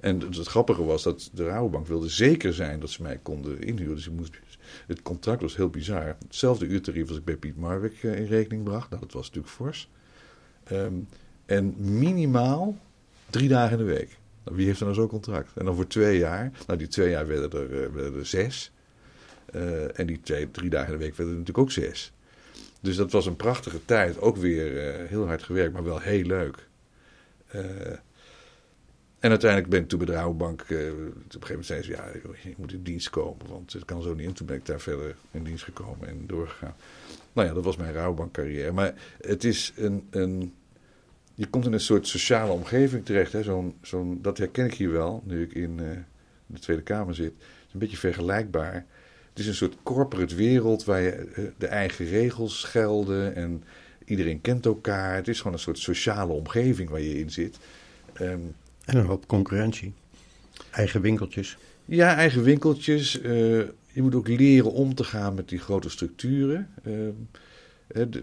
[0.00, 3.94] En het, grappige was dat de Rabobank wilde zeker zijn dat ze mij konden inhuren.
[3.94, 4.38] Dus ik moest,
[4.86, 6.16] het contract was heel bizar.
[6.26, 8.90] Hetzelfde uurtarief als ik bij Piet Marwick uh, in rekening bracht.
[8.90, 9.88] Nou, dat was natuurlijk fors.
[10.72, 11.08] Um,
[11.46, 12.78] en minimaal
[13.30, 14.18] drie dagen in de week.
[14.44, 15.50] Nou, wie heeft er nou zo'n contract?
[15.54, 16.52] En dan voor twee jaar.
[16.66, 18.72] Nou, die twee jaar er, uh, werden er zes.
[19.54, 22.12] Uh, en die twee, drie dagen in de week werden er natuurlijk ook zes.
[22.80, 24.20] Dus dat was een prachtige tijd.
[24.20, 26.66] Ook weer uh, heel hard gewerkt, maar wel heel leuk.
[27.54, 27.62] Uh,
[29.18, 30.60] en uiteindelijk ben ik toen bij de Rabobank...
[30.60, 32.04] op een gegeven moment zei ze, ja,
[32.42, 33.46] je moet in dienst komen.
[33.48, 34.26] Want het kan zo niet.
[34.26, 36.74] En toen ben ik daar verder in dienst gekomen en doorgegaan.
[37.32, 38.72] Nou ja, dat was mijn Rabobank carrière.
[38.72, 40.06] Maar het is een...
[40.10, 40.54] een
[41.34, 43.32] je komt in een soort sociale omgeving terecht.
[43.32, 43.42] Hè?
[43.42, 45.76] Zo'n, zo'n, dat herken ik hier wel, nu ik in
[46.46, 47.32] de Tweede Kamer zit.
[47.32, 48.86] Het is een beetje vergelijkbaar.
[49.36, 53.62] Het is een soort corporate wereld waar je de eigen regels gelden en
[54.04, 55.14] iedereen kent elkaar.
[55.14, 57.58] Het is gewoon een soort sociale omgeving waar je in zit.
[58.20, 59.92] Um, en een hoop concurrentie.
[60.70, 61.58] Eigen winkeltjes.
[61.84, 63.20] Ja, eigen winkeltjes.
[63.20, 63.24] Uh,
[63.92, 66.68] je moet ook leren om te gaan met die grote structuren.
[66.84, 66.92] Uh,
[67.88, 68.22] de,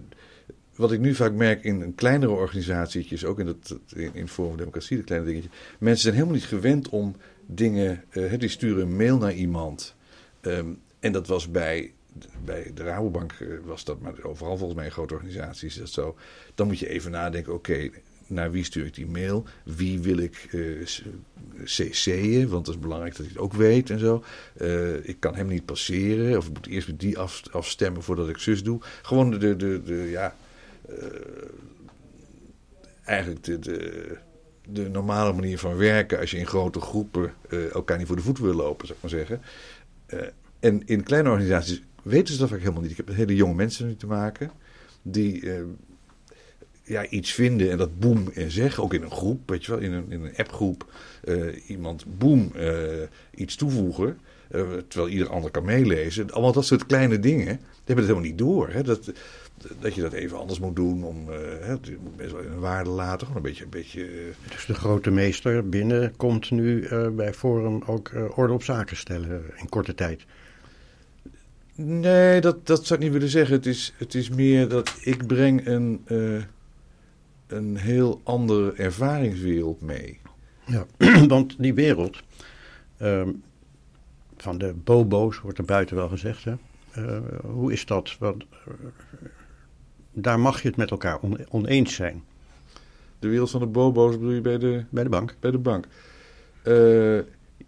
[0.76, 4.58] wat ik nu vaak merk in kleinere organisaties, ook in, het, in, in Forum voor
[4.58, 5.52] Democratie, de kleine dingetjes.
[5.80, 8.04] Mensen zijn helemaal niet gewend om dingen.
[8.12, 9.96] Uh, die sturen een mail naar iemand.
[10.42, 11.94] Um, en dat was bij,
[12.46, 16.18] bij de Rabobank, was dat, maar overal volgens mij in grote organisaties is dat zo.
[16.56, 17.90] Dan moet je even nadenken, oké,
[18.28, 19.44] naar wie stuur ik die mail?
[19.64, 20.86] Wie wil ik uh,
[21.64, 22.50] cc'en?
[22.50, 24.24] Want het is belangrijk dat hij het ook weet en zo.
[24.62, 26.38] Uh, ik kan hem niet passeren.
[26.38, 28.82] Of ik moet eerst met die af, afstemmen voordat ik zus doe.
[29.02, 30.36] Gewoon de, de, de, ja...
[33.04, 34.18] Eigenlijk de, de,
[34.68, 36.20] de, normale manier van werken...
[36.20, 37.34] als je in grote groepen
[37.74, 39.42] elkaar niet voor de voet wil lopen, zou ik maar zeggen...
[40.64, 42.92] En in kleine organisaties weten ze dat vaak helemaal niet.
[42.92, 44.52] Ik heb hele jonge mensen nu te maken
[45.02, 45.54] die uh,
[46.84, 48.84] ja, iets vinden en dat boem en zeggen.
[48.84, 50.92] Ook in een groep, weet je wel, in een, in een appgroep.
[51.24, 52.74] Uh, iemand boem uh,
[53.36, 54.20] iets toevoegen.
[54.88, 56.32] terwijl ieder ander kan meelezen.
[56.32, 57.58] Allemaal dat soort kleine dingen.
[57.58, 58.70] Die hebben het helemaal niet door.
[58.70, 58.84] Hè?
[58.84, 59.12] Dat,
[59.80, 61.26] dat je dat even anders moet doen om
[62.16, 63.28] best wel in een waarde laten.
[63.28, 63.64] Gewoon een beetje.
[63.64, 64.10] Een beetje
[64.52, 69.70] Dus de grote meester binnen komt nu bij Forum ook orde op zaken stellen in
[69.70, 70.26] korte tijd.
[71.76, 73.56] Nee, dat, dat zou ik niet willen zeggen.
[73.56, 76.42] Het is, het is meer dat ik breng een, uh,
[77.48, 80.20] een heel andere ervaringswereld mee.
[80.66, 80.86] Ja,
[81.28, 82.24] want die wereld
[83.02, 83.44] um,
[84.38, 86.44] van de bobo's wordt er buiten wel gezegd.
[86.44, 86.54] Hè?
[86.98, 88.16] Uh, hoe is dat?
[88.20, 88.74] Want, uh,
[90.12, 92.24] daar mag je het met elkaar on, oneens zijn.
[93.20, 95.36] De wereld van de bobo's bedoel je bij de, bij de bank?
[95.40, 95.88] Bij de bank.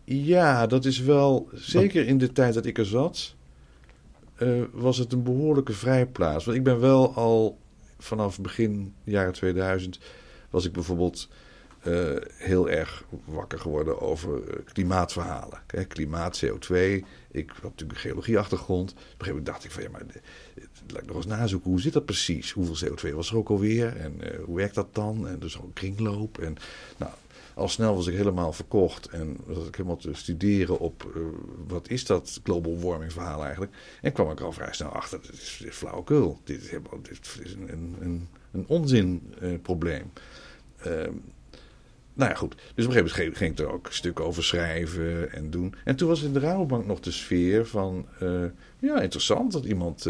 [0.03, 3.35] ja, dat is wel, zeker in de tijd dat ik er zat
[4.39, 6.45] uh, was het een behoorlijke vrijplaats.
[6.45, 7.59] Want ik ben wel al
[7.97, 9.99] vanaf begin jaren 2000
[10.49, 11.29] was ik bijvoorbeeld
[11.87, 14.41] uh, heel erg wakker geworden over
[14.73, 15.61] klimaatverhalen.
[15.65, 16.75] Kijk, klimaat, CO2.
[17.31, 18.91] Ik had natuurlijk een geologieachtergrond.
[18.91, 20.01] Op een gegeven moment dacht ik van ja, maar
[20.87, 21.69] laat ik nog eens nazoeken.
[21.69, 22.51] Hoe zit dat precies?
[22.51, 23.97] Hoeveel CO2 was er ook alweer?
[23.97, 25.27] En hoe werkt dat dan?
[25.27, 26.37] En dus een kringloop.
[26.37, 26.55] En
[26.97, 27.11] nou,
[27.55, 31.23] al snel was ik helemaal verkocht en was ik helemaal te studeren op uh,
[31.67, 33.71] wat is dat global warming verhaal eigenlijk.
[34.01, 36.39] En kwam ik al vrij snel achter, dit is, dit is flauwekul.
[36.43, 40.11] Dit is, helemaal, dit is een, een, een onzin uh, probleem.
[40.87, 40.93] Uh,
[42.13, 42.55] nou ja, goed.
[42.55, 45.75] Dus op een gegeven moment ging ik er ook stukken over schrijven en doen.
[45.83, 48.05] En toen was in de Rabobank nog de sfeer van...
[48.21, 48.45] Uh,
[48.79, 50.07] ja, interessant dat iemand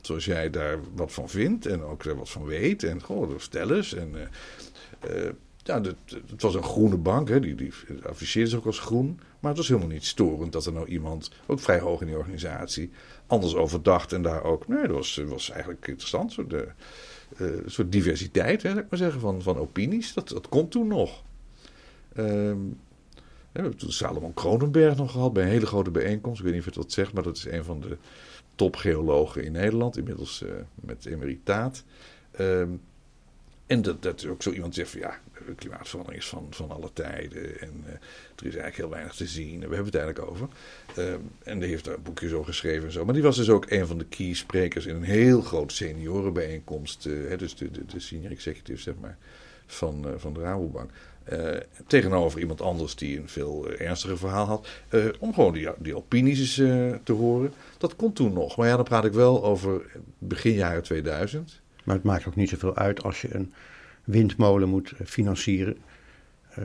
[0.00, 1.66] zoals jij daar wat van vindt...
[1.66, 2.82] en ook wat van weet.
[2.82, 3.94] En gewoon vertel eens.
[3.94, 5.30] En, uh,
[5.66, 5.80] ja,
[6.30, 7.72] het was een groene bank, hè, die, die
[8.02, 9.20] afficheerde zich ook als groen.
[9.40, 12.16] Maar het was helemaal niet storend dat er nou iemand, ook vrij hoog in die
[12.16, 12.90] organisatie,
[13.26, 14.12] anders over dacht.
[14.12, 16.36] En daar ook, nee, dat was, was eigenlijk interessant.
[17.36, 20.14] Een soort diversiteit, hè, ik maar zeggen, van, van opinies.
[20.14, 21.22] Dat, dat komt toen nog.
[22.16, 22.78] Um,
[23.52, 26.38] we hebben toen Salomon Kronenberg nog gehad bij een hele grote bijeenkomst.
[26.38, 27.96] Ik weet niet of je dat zegt, maar dat is een van de
[28.54, 29.96] topgeologen in Nederland.
[29.96, 31.84] Inmiddels uh, met emeritaat.
[33.66, 35.18] En dat, ook zo iemand zegt van ja,
[35.56, 37.60] klimaatverandering is van, van alle tijden.
[37.60, 38.00] En uh, er
[38.36, 39.62] is eigenlijk heel weinig te zien.
[39.62, 40.48] En we hebben het eigenlijk over.
[40.98, 43.04] Um, en die heeft daar boekjes over geschreven en zo.
[43.04, 47.06] Maar die was dus ook een van de key sprekers in een heel grote seniorenbijeenkomst.
[47.06, 49.16] Uh, hè, dus de, de, de, senior executive, zeg maar,
[49.66, 50.90] van, uh, van de Rabobank.
[51.86, 54.68] tegenover iemand anders die een veel ernstiger verhaal had.
[55.18, 56.54] om gewoon die, die opinies
[57.04, 57.52] te horen.
[57.78, 58.56] Dat kon toen nog.
[58.56, 59.82] Maar ja, dan praat ik wel over
[60.18, 61.62] begin jaren 2000.
[61.84, 63.52] Maar het maakt ook niet zoveel uit als je een
[64.04, 65.76] windmolen moet eh, financieren.
[66.58, 66.64] Uh,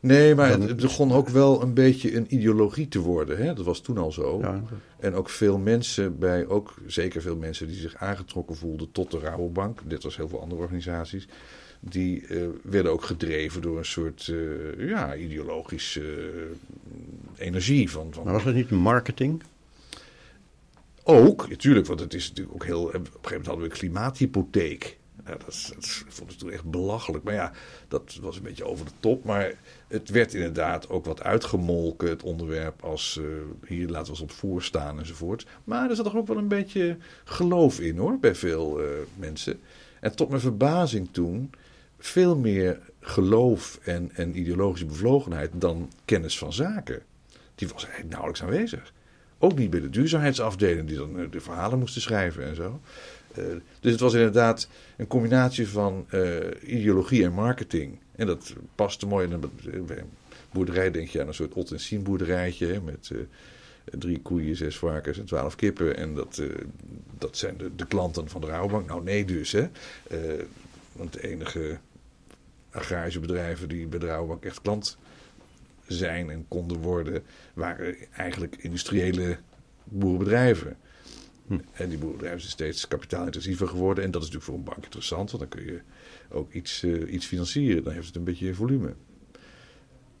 [0.00, 3.38] nee, maar het begon ook wel een beetje een ideologie te worden.
[3.38, 3.54] Hè?
[3.54, 4.38] Dat was toen al zo.
[4.40, 4.62] Ja,
[4.98, 9.18] En ook veel mensen bij, ook zeker veel mensen die zich aangetrokken voelden tot de
[9.18, 11.28] Rabobank, dit was heel veel andere organisaties,
[11.80, 16.30] die uh, werden ook gedreven door een soort uh, ja, ideologische
[17.36, 17.90] energie.
[17.90, 18.24] Van, van...
[18.24, 19.42] Maar was het niet marketing?
[21.04, 22.82] Ook, natuurlijk, want het is natuurlijk ook heel.
[22.82, 24.98] Op een gegeven moment hadden we een klimaathypotheek.
[25.24, 27.24] Dat, is, dat vond ik toen echt belachelijk.
[27.24, 27.52] Maar ja,
[27.88, 29.24] dat was een beetje over de top.
[29.24, 29.52] Maar
[29.88, 33.26] het werd inderdaad ook wat uitgemolken, het onderwerp, als uh,
[33.66, 35.46] hier laten we ons op voorstaan enzovoort.
[35.64, 39.60] Maar er zat toch ook wel een beetje geloof in hoor, bij veel uh, mensen.
[40.00, 41.50] En tot mijn verbazing toen
[41.98, 47.02] veel meer geloof en, en ideologische bevlogenheid dan kennis van zaken.
[47.54, 48.92] Die was eigenlijk nauwelijks aanwezig.
[49.44, 52.80] Ook niet bij de duurzaamheidsafdeling, die dan eh, de verhalen moesten schrijven en zo.
[53.38, 53.44] Uh,
[53.80, 57.98] dus het was inderdaad een combinatie van uh, ideologie en marketing.
[58.16, 59.50] En dat paste mooi in een
[60.52, 63.10] boerderij, denk je aan een soort ot- boerderijtje met
[63.84, 65.96] drie koeien, zes varkens en twaalf kippen.
[65.96, 66.42] En dat,
[67.18, 68.88] dat zijn de, klanten van de Rabobank.
[68.88, 69.68] Nou, nee, dus hè.
[70.92, 71.78] want de enige
[72.70, 74.98] agrarische bedrijven die bij de Rabobank echt klant
[75.86, 77.22] zijn en konden worden,
[77.54, 79.38] waren eigenlijk industriële
[79.84, 80.76] boerenbedrijven.
[81.46, 81.58] Hm.
[81.72, 84.04] En die boerenbedrijven zijn steeds kapitaalintensiever geworden.
[84.04, 85.80] En dat is natuurlijk voor een bank interessant, want dan kun je
[86.28, 87.84] ook iets, uh, iets financieren.
[87.84, 88.94] Dan heeft het een beetje volume.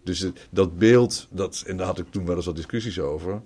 [0.02, 3.42] Dus het, dat beeld, dat, en daar had ik toen wel eens wat discussies over.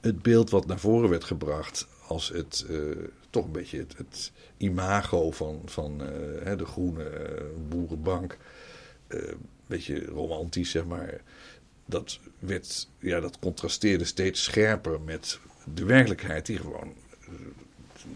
[0.00, 2.96] Het beeld wat naar voren werd gebracht als het uh,
[3.30, 7.10] toch een beetje het, het imago van, van uh, de groene
[7.68, 8.38] boerenbank
[9.66, 11.20] beetje romantisch, zeg maar.
[11.86, 15.38] Dat, werd, ja, dat contrasteerde steeds scherper met
[15.74, 16.92] de werkelijkheid, die gewoon
[17.28, 17.34] uh,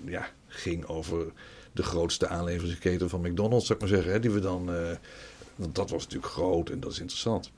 [0.04, 1.26] ja, ging over
[1.72, 4.12] de grootste aanleveringsketen van McDonald's, zou ik maar zeggen.
[4.12, 4.90] Hè, die we dan, uh,
[5.56, 7.50] want dat was natuurlijk groot en dat is interessant.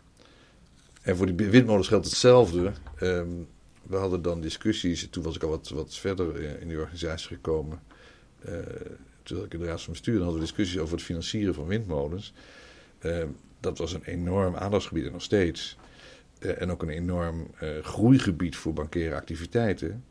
[1.03, 2.73] En voor die windmolens geldt hetzelfde.
[3.03, 3.49] Um,
[3.83, 7.83] we hadden dan discussies, toen was ik al wat, wat verder in die organisatie gekomen.
[9.23, 11.55] Toen had ik in de raad van bestuur, dan hadden we discussies over het financieren
[11.55, 12.33] van windmolens.
[13.01, 13.25] Uh,
[13.61, 15.79] dat was een enorm aandachtsgebied en nog steeds.
[16.41, 20.05] Uh, en ook een enorm uh, groeigebied voor bankaire activiteiten.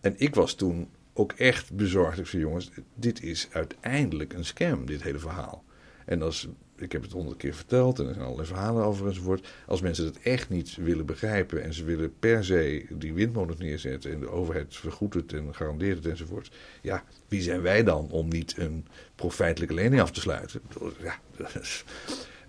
[0.00, 2.18] En ik was toen ook echt bezorgd.
[2.18, 5.64] Ik zei, jongens, dit is uiteindelijk een scam, dit hele verhaal.
[6.04, 6.48] En als
[6.82, 9.48] ik heb het honderd keer verteld en er zijn allerlei verhalen over enzovoort.
[9.66, 14.12] Als mensen het echt niet willen begrijpen en ze willen per se die windmolens neerzetten
[14.12, 16.50] en de overheid vergoedt het en garandeert het enzovoort.
[16.80, 20.60] Ja, wie zijn wij dan om niet een profijtelijke lening af te sluiten?
[21.02, 21.18] Ja,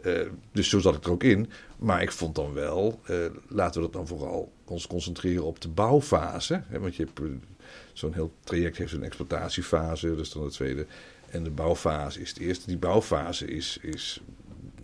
[0.06, 1.50] uh, dus zo zat ik er ook in.
[1.78, 3.18] Maar ik vond dan wel, uh,
[3.48, 6.64] laten we dat dan vooral ons concentreren op de bouwfase.
[6.68, 7.32] Hè, want je hebt
[7.94, 10.86] zo'n heel traject heeft een exploitatiefase, dat is dan de tweede.
[11.34, 12.68] En de bouwfase is de eerste.
[12.68, 14.22] Die bouwfase is, is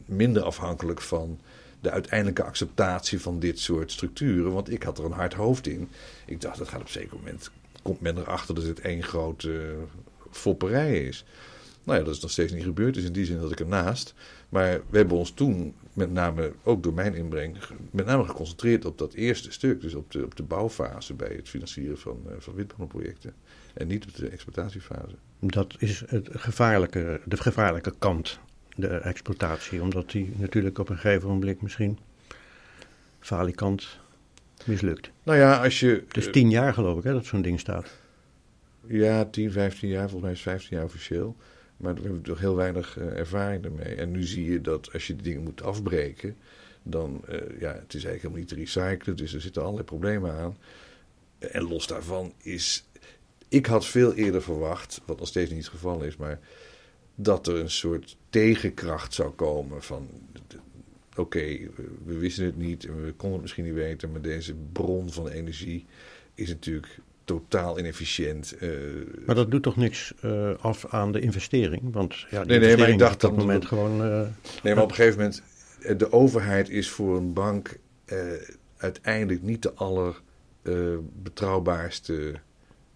[0.05, 1.39] minder afhankelijk van
[1.81, 4.53] de uiteindelijke acceptatie van dit soort structuren.
[4.53, 5.89] Want ik had er een hard hoofd in.
[6.25, 7.51] Ik dacht, dat gaat op een zeker moment.
[7.81, 9.77] Komt men erachter dat het één grote uh,
[10.31, 11.25] fopperij is.
[11.83, 12.93] Nou ja, dat is nog steeds niet gebeurd.
[12.93, 14.13] Dus in die zin dat ik ernaast.
[14.49, 17.57] Maar we hebben ons toen, met name ook door mijn inbreng,
[17.91, 19.81] met name geconcentreerd op dat eerste stuk.
[19.81, 22.53] Dus op de, op de bouwfase bij het financieren van, uh, van.
[23.73, 25.15] En niet op de exploitatiefase.
[25.39, 28.39] Dat is het gevaarlijke, de gevaarlijke kant,
[28.75, 29.81] de exploitatie.
[29.81, 31.99] Omdat die natuurlijk op een gegeven moment misschien
[33.19, 33.99] falikant
[34.65, 35.11] mislukt.
[35.23, 36.03] Nou ja, als je...
[36.07, 37.97] Het is tien jaar geloof ik hè, dat zo'n ding staat.
[38.87, 40.09] Ja, 10, 15 jaar.
[40.09, 41.35] Volgens mij is 15 jaar officieel.
[41.77, 43.95] Maar we hebben toch heel weinig uh, ervaring ermee.
[43.95, 46.35] En nu zie je dat als je die dingen moet afbreken,
[46.83, 49.15] dan uh, ja, het is eigenlijk helemaal niet te recyclen.
[49.15, 50.57] Dus er zitten allerlei problemen aan.
[51.39, 52.87] En los daarvan is.
[53.49, 56.39] Ik had veel eerder verwacht, wat nog steeds niet het geval is, maar
[57.15, 60.09] dat er een soort tegenkracht zou komen van.
[61.15, 61.57] Oké,
[62.05, 65.27] we wisten het niet en we konden het misschien niet weten, maar deze bron van
[65.27, 65.85] energie
[66.35, 68.55] is natuurlijk totaal inefficiënt.
[68.61, 68.69] Uh,
[69.25, 71.93] maar dat doet toch niks uh, af aan de investering?
[71.93, 74.05] Want ja, nee, nee, maar ik dacht op dat moment gewoon.
[74.05, 74.21] Uh,
[74.63, 75.41] nee, maar op een gegeven moment,
[75.99, 77.77] de overheid is voor een bank
[78.77, 82.39] uiteindelijk niet de allerbetrouwbaarste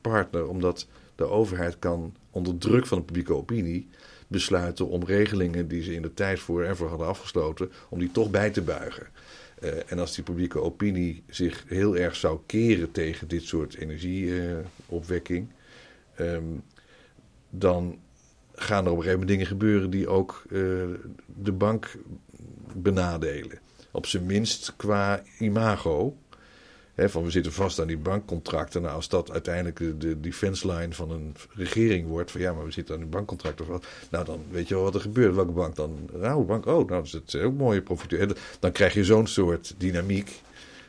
[0.03, 3.87] partner, omdat de overheid kan onder druk van de publieke opinie
[4.27, 8.11] besluiten om regelingen die ze in de tijd voor en voor hadden afgesloten, om die
[8.11, 9.07] toch bij te buigen.
[9.63, 15.47] Uh, en als die publieke opinie zich heel erg zou keren tegen dit soort energieopwekking,
[16.19, 16.63] um,
[17.49, 17.99] dan
[18.55, 20.51] gaan er op een gegeven moment dingen gebeuren die ook uh,
[21.25, 21.97] de bank
[22.75, 23.59] benadelen.
[23.91, 26.17] Op zijn minst qua imago
[26.97, 28.81] van we zitten vast aan die bankcontracten.
[28.81, 32.31] Nou, als dat uiteindelijk de, de defense line van een regering wordt.
[32.31, 33.65] Van ja, maar we zitten aan die bankcontracten.
[34.09, 35.35] Nou, dan weet je wel wat er gebeurt.
[35.35, 36.09] Welke bank dan?
[36.13, 36.65] Nou, bank.
[36.65, 38.37] Oh, nou, dat is het ook mooie profiteur.
[38.59, 40.41] Dan krijg je zo'n soort dynamiek.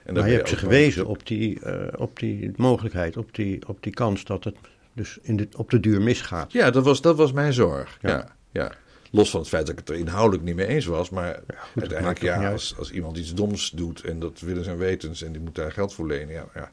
[0.04, 3.82] En maar je hebt ze gewezen op die, uh, op die mogelijkheid, op die, op
[3.82, 4.56] die kans dat het
[4.92, 6.52] dus in de, op de duur misgaat.
[6.52, 7.98] Ja, dat was, dat was mijn zorg.
[8.00, 8.10] ja.
[8.10, 8.28] ja.
[8.50, 8.72] ja.
[9.14, 11.10] Los van het feit dat ik het er inhoudelijk niet mee eens was.
[11.10, 14.76] Maar ja, goed, uiteindelijk, ja, als, als iemand iets doms doet en dat willen zijn
[14.76, 16.34] wetens en die moet daar geld voor lenen.
[16.34, 16.72] Ja, ja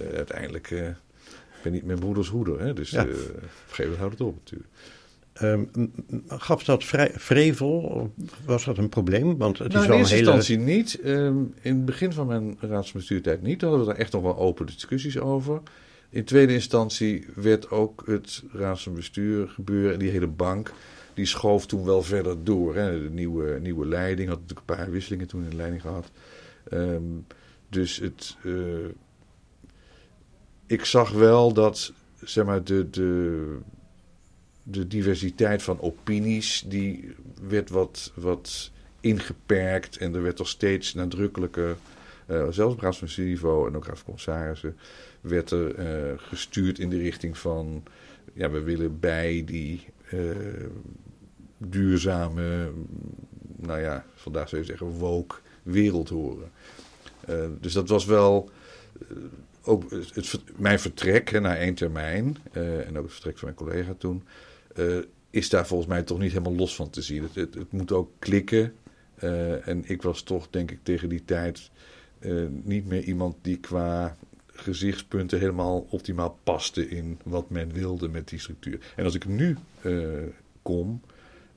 [0.00, 0.88] uh, uiteindelijk uh,
[1.62, 2.60] ben ik mijn broeders hoeder.
[2.60, 2.72] Hè?
[2.72, 3.06] Dus ja.
[3.06, 4.70] uh, op een gegeven moment houdt het op natuurlijk.
[5.42, 5.92] Um,
[6.28, 8.12] gaf dat vrij, vrevel?
[8.44, 9.36] Was dat een probleem?
[9.36, 10.32] Want het nou, is wel in eerste hele...
[10.32, 11.00] instantie niet.
[11.04, 13.60] Um, in het begin van mijn raadsbestuurtijd niet.
[13.60, 15.60] Daar hadden we daar echt nog wel open discussies over.
[16.10, 20.72] In tweede instantie werd ook het raads- en bestuur gebeuren en die hele bank
[21.18, 22.74] die schoof toen wel verder door.
[22.74, 23.02] Hè.
[23.02, 26.10] De nieuwe, nieuwe leiding had natuurlijk een paar wisselingen toen in de leiding gehad.
[26.72, 27.26] Um,
[27.68, 28.88] dus het, uh,
[30.66, 33.58] ik zag wel dat zeg maar, de, de,
[34.62, 41.76] de diversiteit van opinies die werd wat, wat ingeperkt en er werd toch steeds nadrukkelijker,
[42.26, 44.76] uh, zelfs op raadsniveau en ook raad van commissarissen,
[45.20, 47.82] werd er uh, gestuurd in de richting van,
[48.32, 49.86] ja, we willen bij die
[51.58, 52.72] duurzame,
[53.56, 56.50] nou ja, vandaag zou je zeggen, woke wereld horen.
[57.28, 58.50] Uh, dus dat was wel
[59.10, 59.16] uh,
[59.62, 63.68] ook het, mijn vertrek hè, na één termijn, uh, en ook het vertrek van mijn
[63.68, 64.22] collega toen,
[65.30, 67.22] is daar volgens mij toch niet helemaal los van te zien.
[67.22, 68.74] Het, het, het moet ook klikken.
[69.64, 71.70] en ik was toch, denk ik, tegen die tijd
[72.62, 74.16] niet meer iemand die qua
[74.46, 78.92] gezichtspunten helemaal optimaal paste in wat men wilde met die structuur.
[78.96, 79.56] En als ik nu
[80.62, 81.00] kom,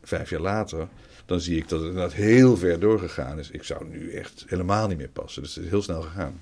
[0.03, 0.87] vijf jaar later,
[1.25, 3.51] dan zie ik dat het inderdaad heel ver doorgegaan is.
[3.51, 5.41] Ik zou nu echt helemaal niet meer passen.
[5.41, 6.41] Dus het is heel snel gegaan.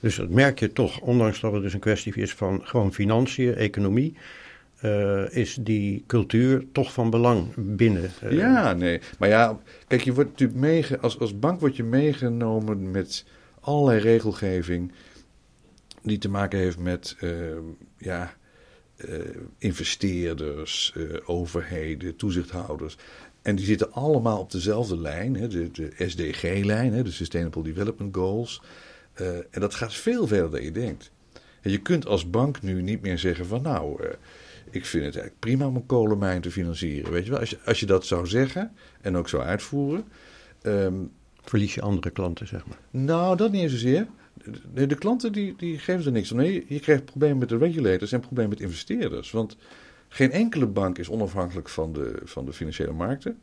[0.00, 3.54] Dus dat merk je toch, ondanks dat het dus een kwestie is van gewoon financiën,
[3.54, 4.16] economie.
[4.84, 8.10] Uh, is die cultuur toch van belang binnen.
[8.24, 8.32] Uh.
[8.32, 9.00] Ja, nee.
[9.18, 13.24] Maar ja, kijk, je wordt natuurlijk meege, als, als bank word je meegenomen met
[13.60, 14.92] allerlei regelgeving
[16.02, 17.30] die te maken heeft met uh,
[17.98, 18.34] ja,
[19.58, 22.96] investeerders, uh, overheden, toezichthouders.
[23.42, 28.62] En die zitten allemaal op dezelfde lijn, hè, de, de SDG-lijn, de Sustainable Development Goals.
[29.20, 31.10] Uh, en dat gaat veel verder dan je denkt.
[31.60, 34.04] En je kunt als bank nu niet meer zeggen van nou,
[34.70, 37.12] ik vind het eigenlijk prima om een kolenmijn te financieren.
[37.12, 40.04] Weet je wel, als je, als je dat zou zeggen en ook zou uitvoeren.
[40.62, 41.10] Um,
[41.50, 42.78] Verlies je andere klanten, zeg maar?
[42.90, 44.06] Nou, dat niet zozeer.
[44.72, 46.38] De, de, klanten die, die geven er niks om.
[46.38, 49.30] Nee, je krijgt problemen met de regulators en problemen met investeerders.
[49.30, 49.56] Want
[50.08, 53.38] geen enkele bank is onafhankelijk van de, van de financiële markten.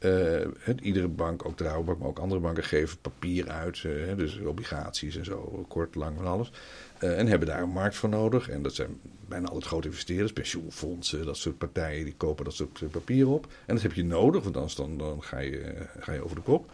[0.00, 0.46] Uh,
[0.82, 3.82] iedere bank, ook de Rabobank, maar ook andere banken geven papier uit.
[3.82, 6.52] Uh, dus obligaties en zo, kort, lang van alles.
[7.00, 8.48] Uh, en hebben daar een markt voor nodig.
[8.48, 12.90] En dat zijn bijna altijd grote investeerders, pensioenfondsen, dat soort partijen, die kopen dat soort
[12.90, 13.46] papier op.
[13.66, 16.42] En dat heb je nodig, want anders dan, dan ga, je, ga je over de
[16.42, 16.70] kop.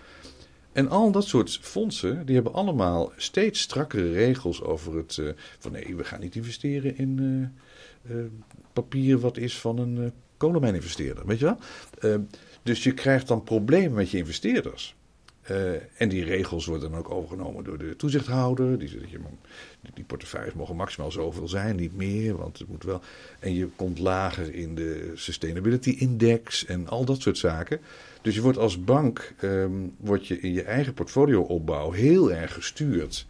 [0.74, 5.16] En al dat soort fondsen, die hebben allemaal steeds strakkere regels over het...
[5.16, 7.18] Uh, van nee, we gaan niet investeren in
[8.06, 8.24] uh, uh,
[8.72, 11.58] papier wat is van een kolenmijninvesteerder, weet je wel?
[12.62, 14.96] dus je krijgt dan problemen met je investeerders.
[15.96, 18.78] En die regels worden dan ook overgenomen door de toezichthouder.
[18.78, 19.18] Die zegt, je,
[19.94, 23.00] die portefeuilles mogen maximaal zoveel zijn, niet meer, want het moet wel.
[23.40, 27.80] En je komt lager in de Sustainability Index en al dat soort zaken.
[28.22, 33.26] Dus je wordt als bank um, word je in je eigen portfolioopbouw heel erg gestuurd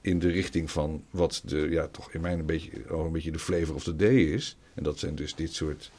[0.00, 3.38] in de richting van wat de, ja, toch in mijn een beetje, een beetje de
[3.38, 4.56] flavor of the day is.
[4.74, 5.90] En dat zijn dus dit soort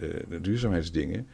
[0.00, 0.08] eh,
[0.40, 1.26] duurzaamheidsdingen.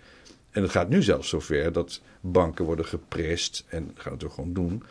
[0.52, 4.52] En het gaat nu zelfs zover dat banken worden geprest, en gaan het ook gewoon
[4.52, 4.82] doen,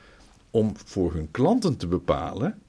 [0.51, 2.61] om voor hun klanten te bepalen.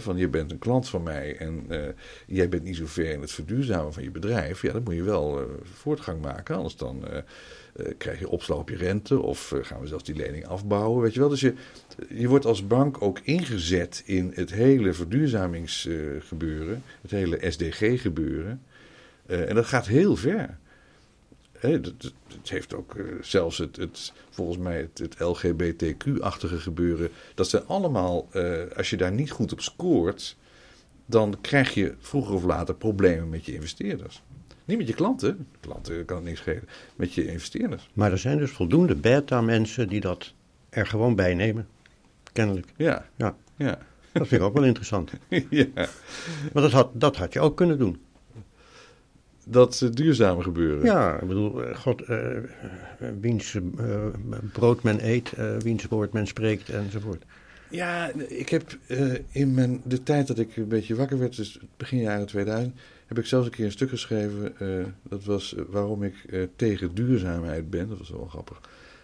[0.00, 1.80] Van je bent een klant van mij en eh,
[2.26, 4.62] jij bent niet zo ver in het verduurzamen van je bedrijf.
[4.62, 6.56] Ja, dan moet je wel eh, voortgang maken.
[6.56, 7.22] Anders dan eh,
[7.98, 11.02] krijg je opslag op je rente of gaan we zelfs die lening afbouwen.
[11.02, 11.28] Weet je wel?
[11.28, 11.54] Dus je,
[12.08, 18.62] je wordt als bank ook ingezet in het hele verduurzamingsgebeuren, het hele SDG-gebeuren.
[19.26, 20.58] En dat gaat heel ver.
[21.72, 22.12] Het,
[22.44, 27.10] heeft ook eh, zelfs het, het, volgens mij het, het LGBTQ-achtige gebeuren.
[27.34, 30.36] Dat zijn allemaal, eh, als je daar niet goed op scoort,
[31.06, 34.22] dan krijg je vroeger of later problemen met je investeerders.
[34.64, 37.90] Niet met je klanten, klanten kan het niks schelen, met je investeerders.
[37.92, 40.32] Maar er zijn dus voldoende beta-mensen die dat
[40.68, 41.68] er gewoon bij nemen.
[42.32, 42.66] Kennelijk.
[42.76, 43.78] Ja, Ja, ja,
[44.12, 45.10] dat vind ik ook wel interessant.
[45.50, 45.66] ja.
[46.52, 48.00] Maar dat had, dat had je ook kunnen doen.
[49.46, 50.84] Dat duurzame gebeuren.
[50.84, 52.42] Ja, ik bedoel, eh, god, eh, eh,
[53.20, 53.62] wiens eh,
[54.52, 57.24] brood men eet, eh, wiens woord men spreekt enzovoort.
[57.70, 61.58] Ja, ik heb eh, in mijn, de tijd dat ik een beetje wakker werd, dus
[61.76, 62.74] begin jaren 2000,
[63.06, 64.58] heb ik zelfs een keer een stuk geschreven.
[64.58, 67.88] eh, dat was waarom ik eh, tegen duurzaamheid ben.
[67.88, 68.60] Dat was wel grappig.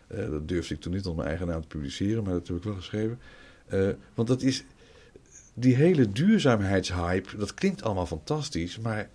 [0.06, 2.56] Eh, dat durfde ik toen niet onder mijn eigen naam te publiceren, maar dat heb
[2.56, 3.18] ik wel geschreven.
[3.66, 4.64] Eh, want dat is,
[5.54, 9.08] die hele duurzaamheidshype, dat klinkt allemaal fantastisch, maar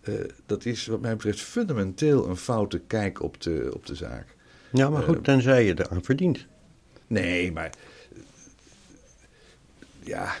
[0.00, 0.14] eh,
[0.46, 4.26] dat is wat mij betreft fundamenteel een foute kijk op de, op de zaak.
[4.72, 6.46] Ja, maar goed, Eh, tenzij je eraan verdient.
[7.06, 7.64] Nee, maar
[8.12, 8.18] eh,
[10.04, 10.32] ja,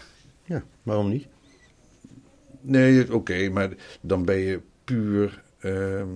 [0.44, 1.26] Ja, waarom niet?
[2.60, 5.42] Nee, oké, maar dan ben je puur.
[5.60, 6.08] ehm,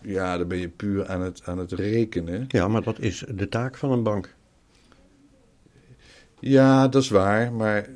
[0.00, 2.44] ja, dan ben je puur aan het, aan het rekenen.
[2.48, 4.34] Ja, maar dat is de taak van een bank.
[6.40, 7.88] Ja, dat is waar, maar.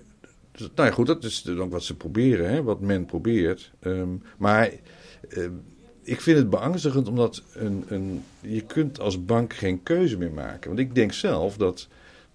[0.74, 3.70] Nou ja, goed, dat is dan ook wat ze proberen, hè, wat men probeert.
[3.80, 4.08] Ehm,
[4.38, 4.70] maar
[5.28, 5.52] ehm,
[6.02, 10.68] ik vind het beangstigend omdat een, een, je kunt als bank geen keuze meer maken.
[10.68, 11.88] Want ik denk zelf dat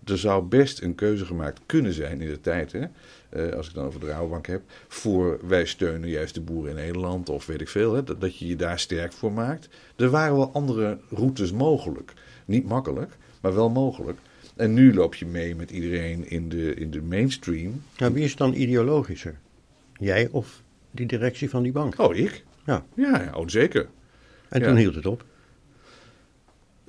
[0.03, 2.71] er zou best een keuze gemaakt kunnen zijn in de tijd.
[2.71, 2.85] Hè?
[3.35, 6.75] eh, als ik dan over de Rabobank heb, voor wij steunen juist de boeren in
[6.75, 9.69] Nederland of weet ik veel, hè, dat, dat je je daar sterk voor maakt.
[9.95, 12.13] Er waren wel andere routes mogelijk.
[12.45, 14.19] Niet makkelijk, maar wel mogelijk.
[14.55, 17.83] En nu loop je mee met iedereen in de, in de mainstream.
[17.97, 19.35] Nou, wie is dan ideologischer?
[19.99, 21.99] Jij of die directie van die bank?
[21.99, 22.43] Oh, ik?
[22.65, 23.87] Ja, Ja, ja oh, zeker.
[24.49, 24.67] en Ja.
[24.67, 25.25] toen hield het op.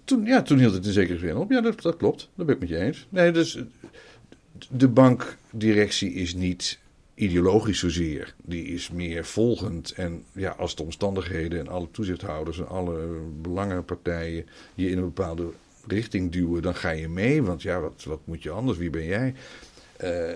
[0.05, 1.51] Toen, ja, toen hield het in zekere zin op.
[1.51, 2.29] Ja, dat, dat klopt.
[2.35, 3.07] Dat ben ik met je eens.
[3.11, 3.59] Nee, dus
[4.71, 6.79] de bankdirectie is niet
[7.15, 8.35] ideologisch zozeer.
[8.45, 9.91] Die is meer volgend.
[9.93, 15.51] En ja, als de omstandigheden en alle toezichthouders en alle belangenpartijen je in een bepaalde
[15.87, 17.43] richting duwen, dan ga je mee.
[17.43, 18.79] Want ja, wat, moet je anders?
[18.79, 19.35] Wie ben jij?
[19.97, 20.33] Eh,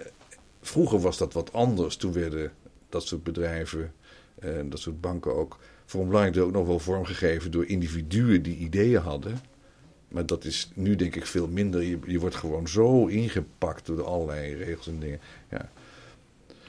[0.60, 1.96] vroeger was dat wat anders.
[1.96, 2.52] Toen werden
[2.88, 3.92] dat soort bedrijven
[4.38, 8.42] en dat soort banken ook voor een belangrijk deel ook nog wel vormgegeven door individuen
[8.42, 9.40] die ideeën hadden.
[10.08, 11.82] Maar dat is nu denk ik veel minder.
[11.82, 15.20] Je, je wordt gewoon zo ingepakt door allerlei regels en dingen.
[15.50, 15.70] Ja.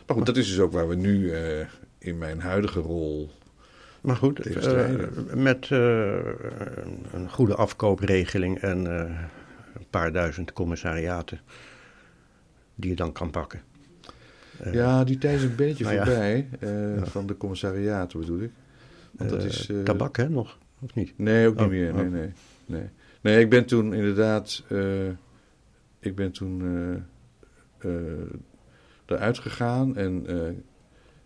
[0.08, 1.66] Maar goed, dat is dus ook waar we nu eh,
[1.98, 3.30] in mijn huidige rol.
[4.02, 4.90] Maar goed, eh,
[5.36, 6.16] met eh,
[7.12, 9.20] een- goede afkoopregeling en eh,
[9.74, 11.40] een paar duizend commissariaten
[12.76, 13.62] die je dan kan pakken.
[14.72, 16.50] Ja, die tijd is een beetje nou voorbij.
[16.96, 17.06] Ja.
[17.06, 18.52] Van de commissariaten bedoel ik.
[19.12, 19.70] Want dat is.
[19.84, 20.58] tabak, hè, nog?
[20.82, 21.14] Of niet?
[21.18, 21.94] Nee, ook niet Oh, meer.
[21.94, 22.12] Nee, oh.
[22.12, 22.32] nee,
[22.66, 22.90] nee.
[23.22, 24.64] Nee, ik ben toen inderdaad.
[26.00, 26.62] ik ben toen
[29.06, 30.26] eruit gegaan en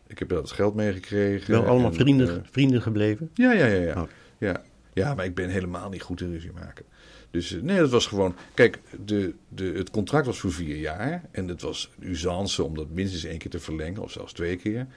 [0.08, 1.52] ik heb dat geld meegekregen.
[1.52, 3.30] Wel allemaal en, vrienden, eh, vrienden gebleven?
[3.34, 4.02] ja, ja, ja, ja.
[4.02, 4.08] Oh.
[4.38, 4.64] ja.
[4.94, 6.86] Ja, maar ik ben helemaal niet goed in ruzie maken.
[7.32, 8.36] Dus eh, nee, dat was gewoon.
[8.54, 11.24] Kijk, de, de, het contract was voor vier jaar.
[11.32, 14.88] En het was usance om dat minstens één keer te verlengen, of zelfs twee keer.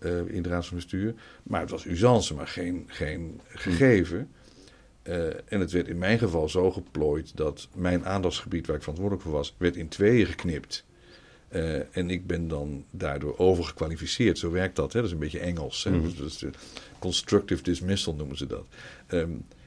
[0.00, 1.14] eh, in de raad van bestuur.
[1.42, 4.30] Maar het was usance, maar geen, geen gegeven.
[5.48, 9.36] En het werd in mijn geval zo geplooid dat mijn aandachtsgebied, waar ik verantwoordelijk voor
[9.36, 10.84] was, werd in tweeën geknipt.
[11.54, 14.38] Eh, en ik ben dan daardoor overgekwalificeerd.
[14.38, 14.92] Zo werkt dat.
[14.92, 14.98] Hè?
[14.98, 15.84] Dat is een beetje Engels.
[15.84, 15.90] Hè?
[15.90, 16.16] Mhm.
[16.16, 16.50] Dus de
[16.98, 18.66] constructive dismissal noemen ze dat.
[19.06, 19.20] Ehm,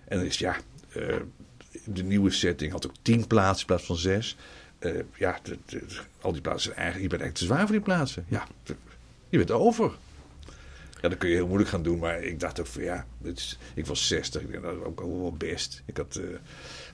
[0.05, 0.55] en dan is ja,
[0.93, 1.15] eh,
[1.85, 4.35] de nieuwe setting had ook tien plaatsen in plaats van zes.
[4.79, 5.81] Eh, ja, de- de-
[6.21, 8.25] al die plaatsen, zijn eigenlijk, je bent eigenlijk te zwaar voor die plaatsen.
[8.27, 8.75] Ja, de-
[9.29, 9.91] je bent over.
[11.01, 13.57] Ja, dat kun je heel moeilijk gaan doen, maar ik dacht ook van ja, is,
[13.73, 15.81] ik was 60, ik denk dat is ook wel best.
[15.85, 16.23] Ik had, eh,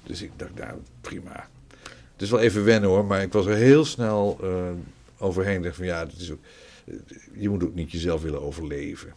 [0.03, 1.49] dus ik dacht, nou prima.
[2.13, 4.71] Het is wel even wennen hoor, maar ik was er heel snel eh,
[5.17, 5.57] overheen.
[5.57, 6.39] Ik dacht van ja, dat is ook,
[6.85, 6.95] eh,
[7.33, 9.13] je moet ook niet jezelf willen overleven.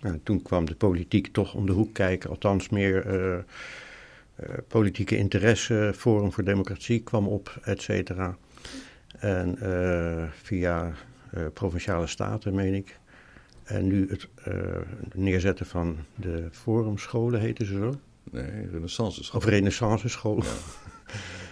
[0.00, 3.38] Nou, toen kwam de politiek toch om de hoek kijken, althans meer eh,
[4.68, 8.36] politieke interesse, Forum voor Democratie kwam op, et cetera.
[9.18, 9.58] En
[10.42, 10.92] via
[11.52, 12.98] provinciale staten, meen ik,
[13.62, 14.54] En nu het uh,
[15.14, 17.94] neerzetten van de forumscholen, heten ze zo?
[18.30, 19.46] Nee, renaissance scholen.
[19.46, 20.44] Of renaissance scholen.
[20.44, 20.52] uh,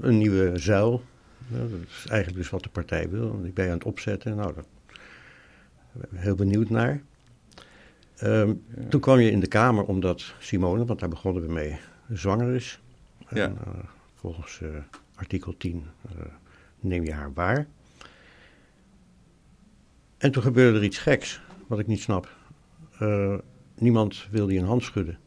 [0.00, 1.02] een nieuwe zuil.
[1.48, 3.40] dat is eigenlijk dus wat de partij wil.
[3.44, 4.36] Ik ben aan het opzetten.
[4.36, 4.64] Nou, daar
[5.92, 7.02] ben ik heel benieuwd naar.
[8.22, 8.88] Um, ja.
[8.88, 11.78] Toen kwam je in de Kamer omdat Simone, want daar begonnen we mee,
[12.12, 12.80] zwanger is.
[13.28, 13.44] Ja.
[13.44, 13.58] En,
[14.14, 14.60] volgens
[15.14, 15.86] artikel 10
[16.80, 17.66] neem je haar waar.
[20.18, 22.36] En toen gebeurde er iets geks, wat ik niet snap.
[23.74, 25.18] Niemand wilde je een hand schudden.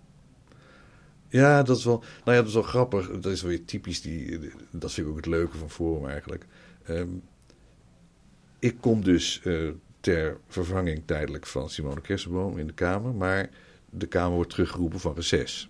[1.35, 1.99] Ja, dat is wel.
[1.99, 3.11] Nou ja, dat is wel grappig.
[3.19, 4.01] Dat is wel weer typisch.
[4.01, 4.39] Die,
[4.71, 6.45] dat vind ik ook het leuke van Forum eigenlijk.
[6.89, 7.23] Um,
[8.59, 13.13] ik kom dus uh, ter vervanging tijdelijk van Simone Kersenboom in de Kamer.
[13.13, 13.49] Maar
[13.89, 15.69] de Kamer wordt teruggeroepen van reces.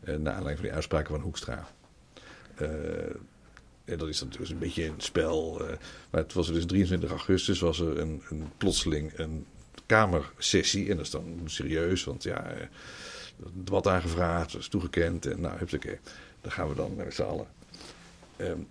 [0.00, 1.68] Uh, naar aanleiding van die uitspraken van Hoekstra.
[2.60, 2.68] Uh,
[3.84, 5.62] en dat is dan dus een beetje een spel.
[6.10, 9.46] Maar het was dus 23 augustus was er een, een plotseling een
[9.86, 10.90] kamersessie.
[10.90, 12.54] En dat is dan serieus, want ja,
[13.64, 15.26] wat aangevraagd, dat is toegekend.
[15.26, 15.98] En nou, oké,
[16.40, 17.46] dan gaan we dan met z'n allen.
[18.36, 18.68] Um,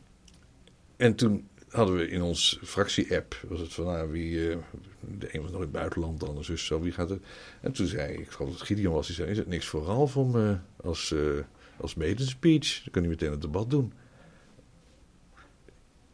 [0.98, 4.58] en toen hadden we in ons fractie-app, was het van nou, wie, uh,
[5.00, 7.24] de een was nog in het buitenland, de ander zus zo, wie gaat het?
[7.62, 9.84] En toen zei ik, geloof dat het Gideon was, die zei, is het niks voor
[9.84, 11.40] Ralf om uh, als, uh,
[11.78, 13.94] als medespeech, dan kan hij meteen het debat doen.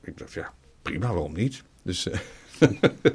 [0.02, 1.64] Ik dacht, ja, prima, waarom niet?
[1.84, 2.20] Dus uh,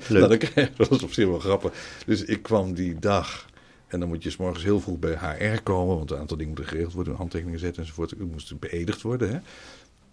[0.09, 0.39] nou,
[0.76, 1.72] dat was op zich wel grappig.
[2.07, 3.47] Dus ik kwam die dag
[3.89, 6.53] en dan moet je s morgens heel vroeg bij HR komen, want een aantal dingen
[6.53, 8.12] moeten geregeld worden, handtekeningen zetten enzovoort.
[8.12, 9.30] Ik moest beëdigd worden.
[9.30, 9.39] Hè?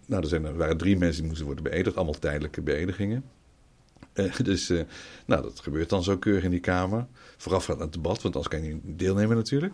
[0.06, 3.24] Nou, er, zijn, er waren drie mensen die moesten worden beëdigd, allemaal tijdelijke beëdigingen.
[4.14, 4.82] Uh, dus uh,
[5.26, 7.06] nou, dat gebeurt dan zo keurig in die kamer.
[7.36, 9.72] Voorafgaand aan het debat, want anders kan je niet deelnemen natuurlijk.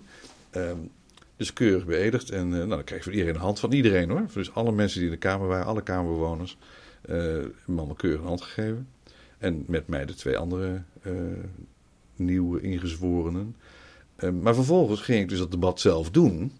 [0.57, 0.91] Um,
[1.37, 2.31] dus keurig beëdigd.
[2.31, 4.27] En uh, nou, dan krijg je van iedereen een hand van iedereen hoor.
[4.33, 6.59] Dus alle mensen die in de kamer waren, alle kamerbewoners.
[7.07, 8.89] Me allemaal keurig een hand gegeven.
[9.39, 10.83] En met mij de twee andere
[12.17, 13.57] nieuwe ingezworenen.
[14.23, 16.53] Uh, maar vervolgens ging ik dus dat debat zelf doen.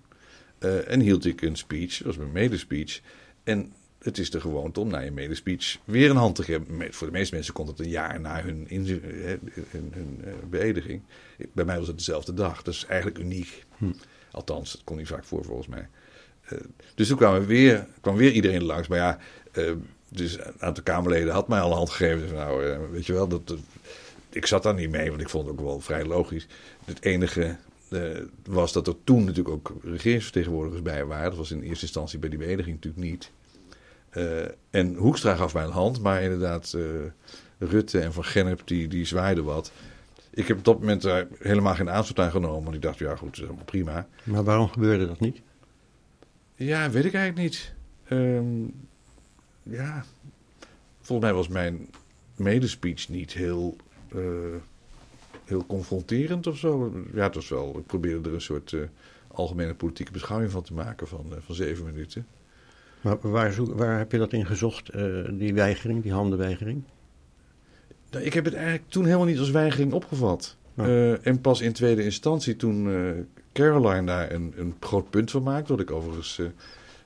[0.87, 3.01] en hield ik een speech, dat was mijn medespeech.
[3.45, 6.67] En het is de gewoonte om na je medespeech weer een hand te geven.
[6.91, 11.03] Voor de meeste mensen komt het een jaar na hun, hun, hun beëdiging.
[11.53, 12.63] Bij mij was het dezelfde dag.
[12.63, 13.65] Dat is eigenlijk uniek.
[13.77, 13.93] Hm.
[14.31, 15.89] Althans, dat komt niet vaak voor volgens mij.
[16.95, 18.89] dus toen kwam weer, kwam weer iedereen langs.
[18.89, 19.19] Maar ja,
[20.09, 22.21] dus een aantal Kamerleden had mij al een hand gegeven.
[22.21, 23.57] Dus nou, uh, weet je wel, dat,
[24.35, 26.47] ik zat daar niet mee, want ik vond het ook wel vrij logisch.
[26.85, 27.57] Het enige
[27.91, 31.29] uh, was dat er toen natuurlijk ook regeringsvertegenwoordigers bij waren.
[31.29, 33.31] Dat was in eerste instantie bij die beëdiging natuurlijk niet.
[34.13, 36.77] Uh, en Hoekstra gaf mij een hand, maar inderdaad,
[37.59, 39.73] Rutte en Van Gennep, die, die zwaaiden wat.
[40.31, 43.17] Ik heb op dat moment daar helemaal geen aanstoot aan genomen, want ik dacht, ja
[43.17, 44.09] goed, dat is helemaal prima.
[44.25, 45.41] Maar waarom gebeurde dat niet?
[46.55, 47.73] Ja, weet ik eigenlijk niet.
[48.11, 48.75] Um,
[49.63, 50.05] ja,
[51.01, 51.89] volgens mij was mijn
[52.37, 53.77] medespeech niet heel,
[54.17, 54.23] uh,
[55.45, 56.93] heel confronterend of zo.
[57.15, 58.83] Ja, het was wel, ik probeerde er een soort uh,
[59.29, 62.27] algemene politieke beschouwing van te maken van, uh, van zeven minuten.
[63.01, 64.93] Maar waar, zoek, waar heb je dat in gezocht,
[65.31, 66.83] die weigering, die handenweigering?
[68.11, 70.57] Nou, ik heb het eigenlijk toen helemaal niet als weigering opgevat.
[70.77, 71.27] Oh.
[71.27, 72.89] en pas in tweede instantie toen
[73.53, 76.41] Caroline daar een, een groot punt van maakte, wat ik overigens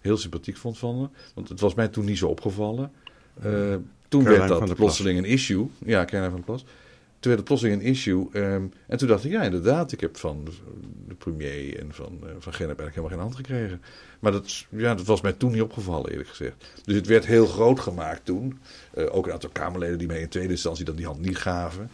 [0.06, 1.08] heel sympathiek vond van me.
[1.34, 2.92] Want het was mij toen niet zo opgevallen.
[3.44, 3.74] Uh,
[4.08, 5.66] toen werd dat plotseling een issue.
[5.78, 6.64] Ja, Caroline van der Plas.
[7.26, 8.28] Toen werd het plotseling een issue.
[8.32, 10.48] Um, en toen dacht ik, ja, inderdaad, ik heb van
[11.08, 13.82] de premier en van, uh, van Gennep eigenlijk helemaal geen hand gekregen.
[14.20, 16.54] Maar dat, ja, dat was mij toen niet opgevallen, eerlijk gezegd.
[16.84, 18.58] Dus het werd heel groot gemaakt toen.
[18.94, 21.90] Uh, ook een aantal Kamerleden die mij in tweede instantie dan die hand niet gaven.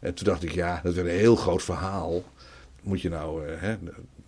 [0.00, 2.22] En toen dacht ik, ja, dat werd een heel groot verhaal.
[2.82, 3.76] Moet je nou, uh, hè,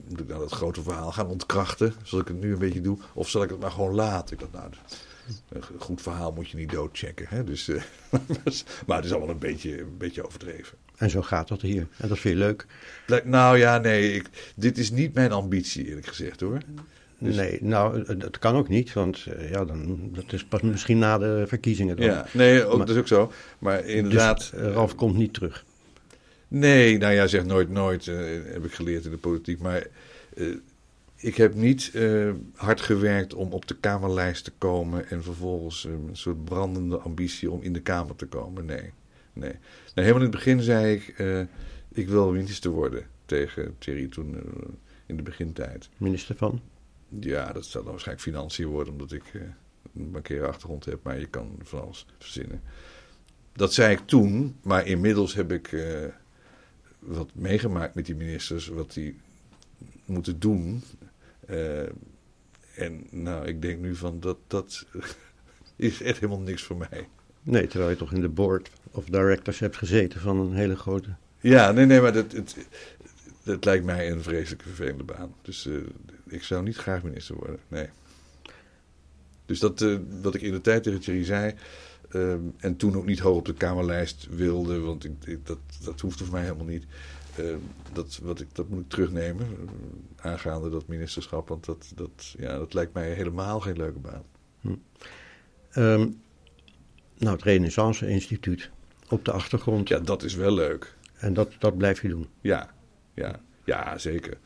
[0.09, 2.99] moet ik nou dat grote verhaal gaan ontkrachten, zoals ik het nu een beetje doe,
[3.13, 4.35] of zal ik het maar gewoon laten?
[4.35, 4.71] Ik dacht, nou,
[5.49, 7.27] een goed verhaal moet je niet doodchecken.
[7.29, 7.45] Hè?
[7.45, 7.83] Dus, uh,
[8.87, 10.79] maar het is allemaal een beetje, een beetje overdreven.
[10.97, 11.87] En zo gaat dat hier.
[11.97, 12.67] En dat vind je leuk?
[13.25, 16.59] Nou ja, nee, ik, dit is niet mijn ambitie, eerlijk gezegd hoor.
[17.19, 17.37] Dus...
[17.37, 21.19] Nee, nou, dat kan ook niet, want uh, ja, dan, dat is pas misschien na
[21.19, 21.97] de verkiezingen.
[21.97, 22.07] Dan.
[22.07, 23.33] Ja, nee, ook, maar, dat is ook zo.
[23.59, 24.51] Maar inderdaad.
[24.51, 25.65] Dus, uh, Ralf komt niet terug.
[26.49, 28.17] Nee, nou ja, zeg nooit nooit, uh,
[28.53, 29.59] heb ik geleerd in de politiek.
[29.59, 29.87] Maar
[30.35, 30.57] uh,
[31.25, 36.09] ik heb niet uh, hard gewerkt om op de Kamerlijst te komen en vervolgens een
[36.13, 38.65] soort brandende ambitie om in de Kamer te komen.
[38.65, 38.93] Nee,
[39.33, 39.53] nee.
[39.53, 39.61] Nou,
[39.95, 41.15] helemaal in het begin zei ik,
[41.93, 44.37] ik wil minister worden tegen Thierry toen
[45.07, 45.89] in de begintijd.
[45.97, 46.61] Minister van?
[47.09, 49.25] Ja, dat zal dan waarschijnlijk financiën worden, omdat ik
[49.95, 52.61] een bankaire achtergrond heb, maar je kan van alles verzinnen.
[53.53, 55.77] Dat zei ik toen, maar inmiddels heb ik
[56.99, 59.17] wat meegemaakt met die ministers, wat die
[60.05, 60.83] moeten doen.
[61.51, 61.83] Uh,
[62.75, 64.87] en nou, ik denk nu van dat, dat
[65.77, 67.09] is echt helemaal niks voor mij.
[67.43, 71.09] Nee, terwijl je toch in de board of directors hebt gezeten van een hele grote...
[71.41, 72.57] Ja, nee, nee, maar dat, het,
[73.43, 75.35] het lijkt mij een vreselijke vervelende baan.
[75.43, 75.83] Dus uh,
[76.29, 77.89] ik zou niet graag minister worden, nee.
[79.47, 81.55] Dus dat, uh, wat ik in de tijd tegen Thierry zei...
[82.11, 84.79] Uh, en toen ook niet hoog op de Kamerlijst wilde...
[84.79, 86.85] want ik, ik, dat, dat hoefde voor mij helemaal niet...
[87.93, 89.47] dat, wat ik, dat moet ik terugnemen,
[90.17, 91.49] aangaande dat ministerschap.
[91.49, 94.23] Want dat, dat, ja, dat lijkt mij helemaal geen leuke baan.
[94.61, 94.69] Hm.
[95.79, 96.21] Um,
[97.19, 98.71] nou, het Renaissance Instituut
[99.09, 99.89] op de achtergrond.
[99.89, 100.97] Ja, dat is wel leuk.
[101.15, 102.29] En dat, dat blijf je doen?
[102.41, 102.71] Ja,
[103.15, 104.39] ja, ja zeker.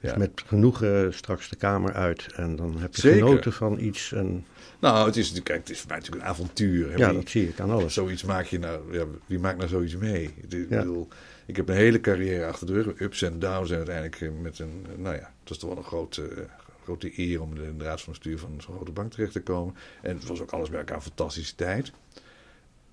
[0.00, 4.12] Dus met genoegen straks de kamer uit en dan heb je genoten van iets.
[4.12, 4.44] En...
[4.80, 6.98] Nou, het is, kijk, het is voor mij natuurlijk een avontuur.
[6.98, 7.94] Ja, dat zie ik aan alles.
[7.94, 10.34] Zoiets maak je nou, ja, wie maakt nou zoiets mee?
[10.48, 11.08] Ik, bedoel,
[11.46, 14.58] ik heb een hele carrière achter de rug, ups en downs en uiteindelijk eh, met
[14.58, 16.44] een, nou ja, dat is toch wel een grote, eh,
[16.82, 19.74] grote eer om in de raad van bestuur van zo'n grote bank terecht te komen.
[20.02, 21.92] En het was ook alles bij elkaar een fantastische tijd.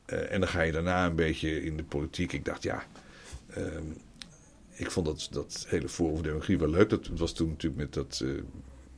[0.07, 2.33] Uh, en dan ga je daarna een beetje in de politiek.
[2.33, 2.83] Ik dacht, ja,
[3.57, 3.65] uh,
[4.71, 6.89] ik vond dat, dat hele Forum voor Democratie wel leuk.
[6.89, 8.41] Dat was toen natuurlijk met dat, uh,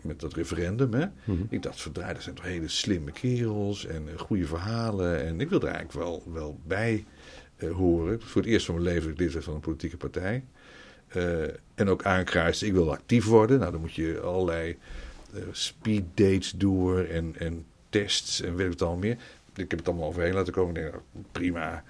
[0.01, 0.93] met dat referendum.
[0.93, 1.05] Hè?
[1.05, 1.47] Mm -hmm.
[1.49, 5.25] Ik dacht, verdraai, dat zijn toch hele slimme kerels en uh, goede verhalen.
[5.25, 7.05] En ik wil er eigenlijk wel, wel bij
[7.59, 8.21] horen.
[8.21, 10.43] Voor het eerst van mijn leven lid van een politieke partij.
[11.75, 13.59] en ook aankruisten, ik wil actief worden.
[13.59, 14.77] Nou, dan moet je allerlei
[15.51, 19.17] speed dates door en, en tests en weet ik het al meer
[19.59, 20.75] ik heb het allemaal overheen laten komen.
[20.75, 21.83] Ik denk, nou, prima.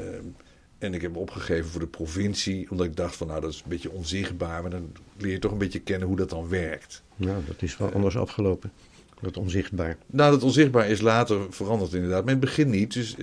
[0.00, 0.34] Um,
[0.78, 3.68] en ik heb opgegeven voor de provincie, omdat ik dacht van nou dat is een
[3.68, 7.02] beetje onzichtbaar, maar dan leer je toch een beetje kennen hoe dat dan werkt.
[7.16, 8.72] Nou, dat is wel uh, anders afgelopen.
[9.20, 9.96] Dat onzichtbaar.
[10.06, 12.92] Nou, dat onzichtbaar is later veranderd inderdaad, maar in het begin niet.
[12.92, 13.16] Dus,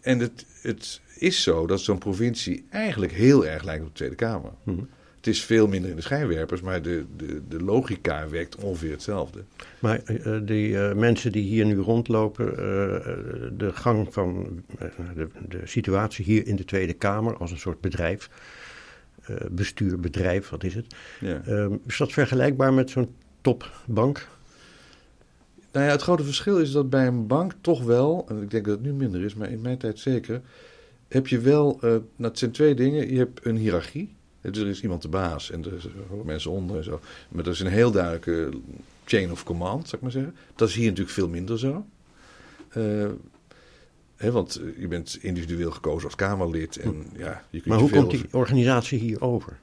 [0.00, 4.14] en het, het is zo dat zo'n provincie eigenlijk heel erg lijkt op de Tweede
[4.14, 4.50] Kamer.
[4.62, 4.88] Mm-hmm.
[5.16, 9.44] Het is veel minder in de schijnwerpers, maar de, de, de logica werkt ongeveer hetzelfde.
[9.78, 12.56] Maar uh, die uh, mensen die hier nu rondlopen, uh,
[13.56, 14.62] de gang van
[15.14, 18.30] de, de, situatie hier in de Tweede Kamer als een soort bedrijf,
[19.50, 20.94] bestuur, bedrijf, wat is het?
[21.20, 21.68] Ja.
[21.86, 24.28] is dat vergelijkbaar met zo'n topbank?
[25.72, 28.64] Nou ja, het grote verschil is dat bij een bank toch wel, en ik denk
[28.64, 30.40] dat het nu minder is, maar in mijn tijd zeker,
[31.14, 34.14] heb je wel, nou het zijn twee dingen, je hebt een hiërarchie.
[34.40, 35.94] Dus er is iemand de baas en er zijn
[36.24, 37.00] mensen onder en zo.
[37.28, 38.50] Maar er is een heel duidelijke
[39.04, 40.34] chain of command, zou ik maar zeggen.
[40.56, 41.86] Dat is hier natuurlijk veel minder zo.
[42.76, 43.10] Uh,
[44.16, 46.76] hè, want je bent individueel gekozen als Kamerlid.
[46.76, 47.18] En, hm.
[47.18, 49.58] ja, je kunt maar hoe komt die organisatie hier over?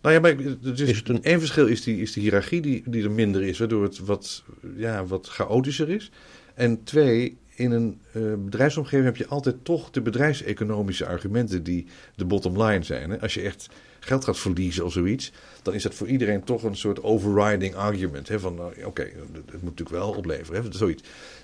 [0.00, 1.22] Nou ja, maar dus is het een...
[1.22, 4.44] één verschil is, die, is de hiërarchie die, die er minder is, waardoor het wat,
[4.76, 6.10] ja, wat chaotischer is.
[6.54, 12.24] En twee, in een uh, bedrijfsomgeving heb je altijd toch de bedrijfseconomische argumenten die de
[12.24, 13.10] bottom line zijn.
[13.10, 13.20] Hè?
[13.20, 13.68] Als je echt
[14.00, 15.32] geld gaat verliezen of zoiets,
[15.62, 18.28] dan is dat voor iedereen toch een soort overriding argument.
[18.28, 18.40] Hè?
[18.40, 20.62] Van uh, oké, het moet natuurlijk wel opleveren.
[20.62, 20.72] Hè?
[20.72, 21.02] Zoiets.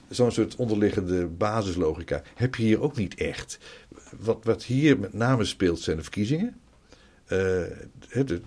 [0.08, 3.58] Zo'n soort onderliggende basislogica heb je hier ook niet echt.
[4.18, 6.56] Wat, wat hier met name speelt zijn de verkiezingen.
[7.24, 7.38] Uh,
[8.24, 8.40] de,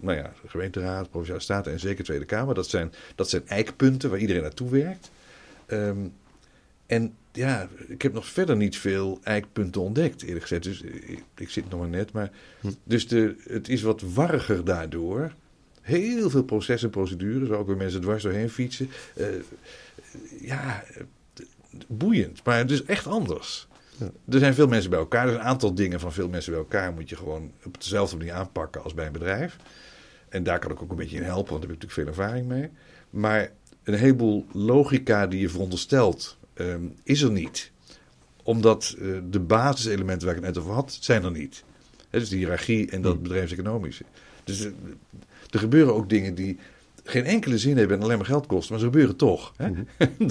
[0.00, 2.54] nou ja, de gemeenteraad, provinciale staten en zeker Tweede Kamer.
[2.54, 5.10] Dat zijn, dat zijn eikpunten waar iedereen naartoe werkt.
[5.66, 6.12] Um,
[6.86, 10.62] en ja, ik heb nog verder niet veel eikpunten ontdekt, eerlijk gezegd.
[10.62, 12.12] Dus ik, ik zit nog maar net.
[12.12, 12.30] Maar,
[12.60, 12.68] hm.
[12.84, 15.32] Dus de, het is wat warriger daardoor.
[15.80, 18.88] Heel veel processen en procedures, waar ook weer mensen dwars doorheen fietsen.
[19.16, 19.26] Uh,
[20.40, 20.84] ja,
[21.86, 22.44] boeiend.
[22.44, 23.68] Maar het is echt anders.
[23.96, 24.10] Ja.
[24.28, 25.22] Er zijn veel mensen bij elkaar.
[25.22, 28.16] Er zijn een aantal dingen van veel mensen bij elkaar moet je gewoon op dezelfde
[28.16, 29.56] manier aanpakken als bij een bedrijf.
[30.28, 32.24] En daar kan ik ook een beetje in helpen, want daar heb ik natuurlijk veel
[32.24, 32.70] ervaring mee.
[33.10, 33.50] Maar
[33.82, 37.70] een heleboel logica die je veronderstelt um, is er niet.
[38.42, 41.64] Omdat uh, de basiselementen waar ik het net over had, zijn er niet.
[42.10, 43.22] He, dus de hiërarchie en dat hmm.
[43.22, 44.04] bedrijfseconomische.
[44.44, 44.72] Dus uh,
[45.50, 46.58] er gebeuren ook dingen die
[47.04, 49.52] geen enkele zin hebben en alleen maar geld kosten, maar ze gebeuren toch.
[49.56, 49.68] Hè?
[49.72, 49.86] Mm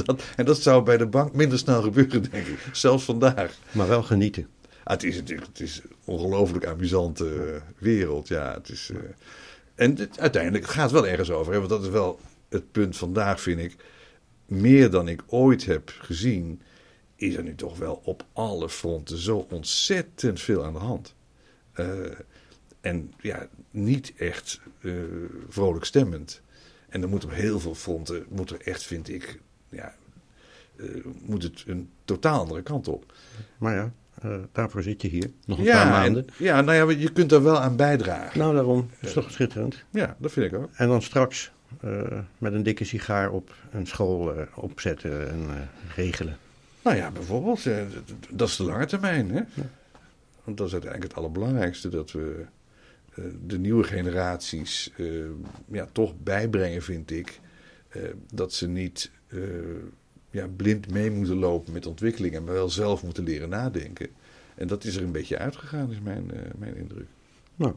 [0.05, 2.59] dat, en dat zou bij de bank minder snel gebeuren, denk ik.
[2.71, 3.57] Zelfs vandaag.
[3.71, 4.47] Maar wel genieten.
[4.83, 8.27] Ah, het is natuurlijk het is een ongelooflijk amusante uh, wereld.
[8.27, 8.91] Ja, het is,
[9.75, 11.51] en het, uiteindelijk gaat het wel ergens over.
[11.53, 11.57] Hè?
[11.57, 12.19] Want dat is wel
[12.49, 13.75] het punt vandaag, vind ik
[14.45, 16.61] meer dan ik ooit heb gezien,
[17.15, 21.15] is er nu toch wel op alle fronten zo ontzettend veel aan de hand.
[21.75, 21.87] Uh,
[22.81, 24.93] en ja, niet echt uh,
[25.49, 26.41] vrolijk stemmend.
[26.89, 29.39] En dan moet op heel veel fronten, moet er echt, vind ik,
[29.69, 29.95] ja,
[30.75, 33.13] uh, moet het een totaal andere kant op.
[33.57, 33.93] Maar ja,
[34.25, 36.27] uh, daarvoor zit je hier, nog een ja, paar maanden.
[36.27, 38.39] En, ja, nou ja, je kunt daar wel aan bijdragen.
[38.39, 38.89] Nou, daarom.
[38.99, 39.83] Dat is toch schitterend.
[39.89, 40.69] Ja, dat vind ik ook.
[40.73, 41.51] En dan straks
[42.37, 45.53] met een dikke sigaar op een school uh, opzetten en uh,
[45.95, 46.37] regelen.
[46.83, 47.63] Nou ja, bijvoorbeeld.
[48.29, 49.29] dat is de lange termijn.
[49.29, 49.41] Hè?
[49.53, 49.69] Ja.
[50.43, 51.89] Want dat is uiteindelijk het allerbelangrijkste.
[51.89, 52.45] Dat we
[53.45, 54.91] de nieuwe generaties
[55.67, 57.39] ja, toch bijbrengen, vind ik.
[58.31, 59.11] dat ze niet
[60.33, 64.07] ja, blind mee moeten lopen met ontwikkeling en wel zelf moeten leren nadenken.
[64.55, 67.07] En dat is er een beetje uitgegaan, is mijn, uh, mijn indruk.
[67.55, 67.73] Nou,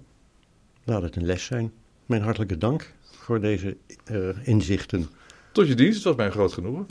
[0.85, 1.73] laat het een les zijn.
[2.07, 2.93] Mijn hartelijke dank
[3.27, 3.77] voor deze
[4.13, 5.07] uh, inzichten.
[5.53, 6.87] Tot je dienst, het was mij groot genoegen.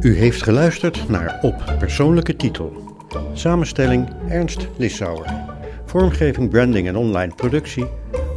[0.00, 2.96] U heeft geluisterd naar Op Persoonlijke Titel.
[3.32, 5.26] Samenstelling Ernst Lissauer.
[5.84, 7.86] Vormgeving, branding en online productie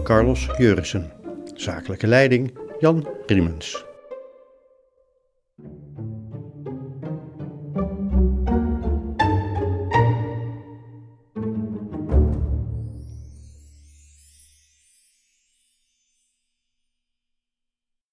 [0.04, 1.12] Carlos Jurissen.
[1.56, 3.87] Zakelijke leiding Jan Riemens.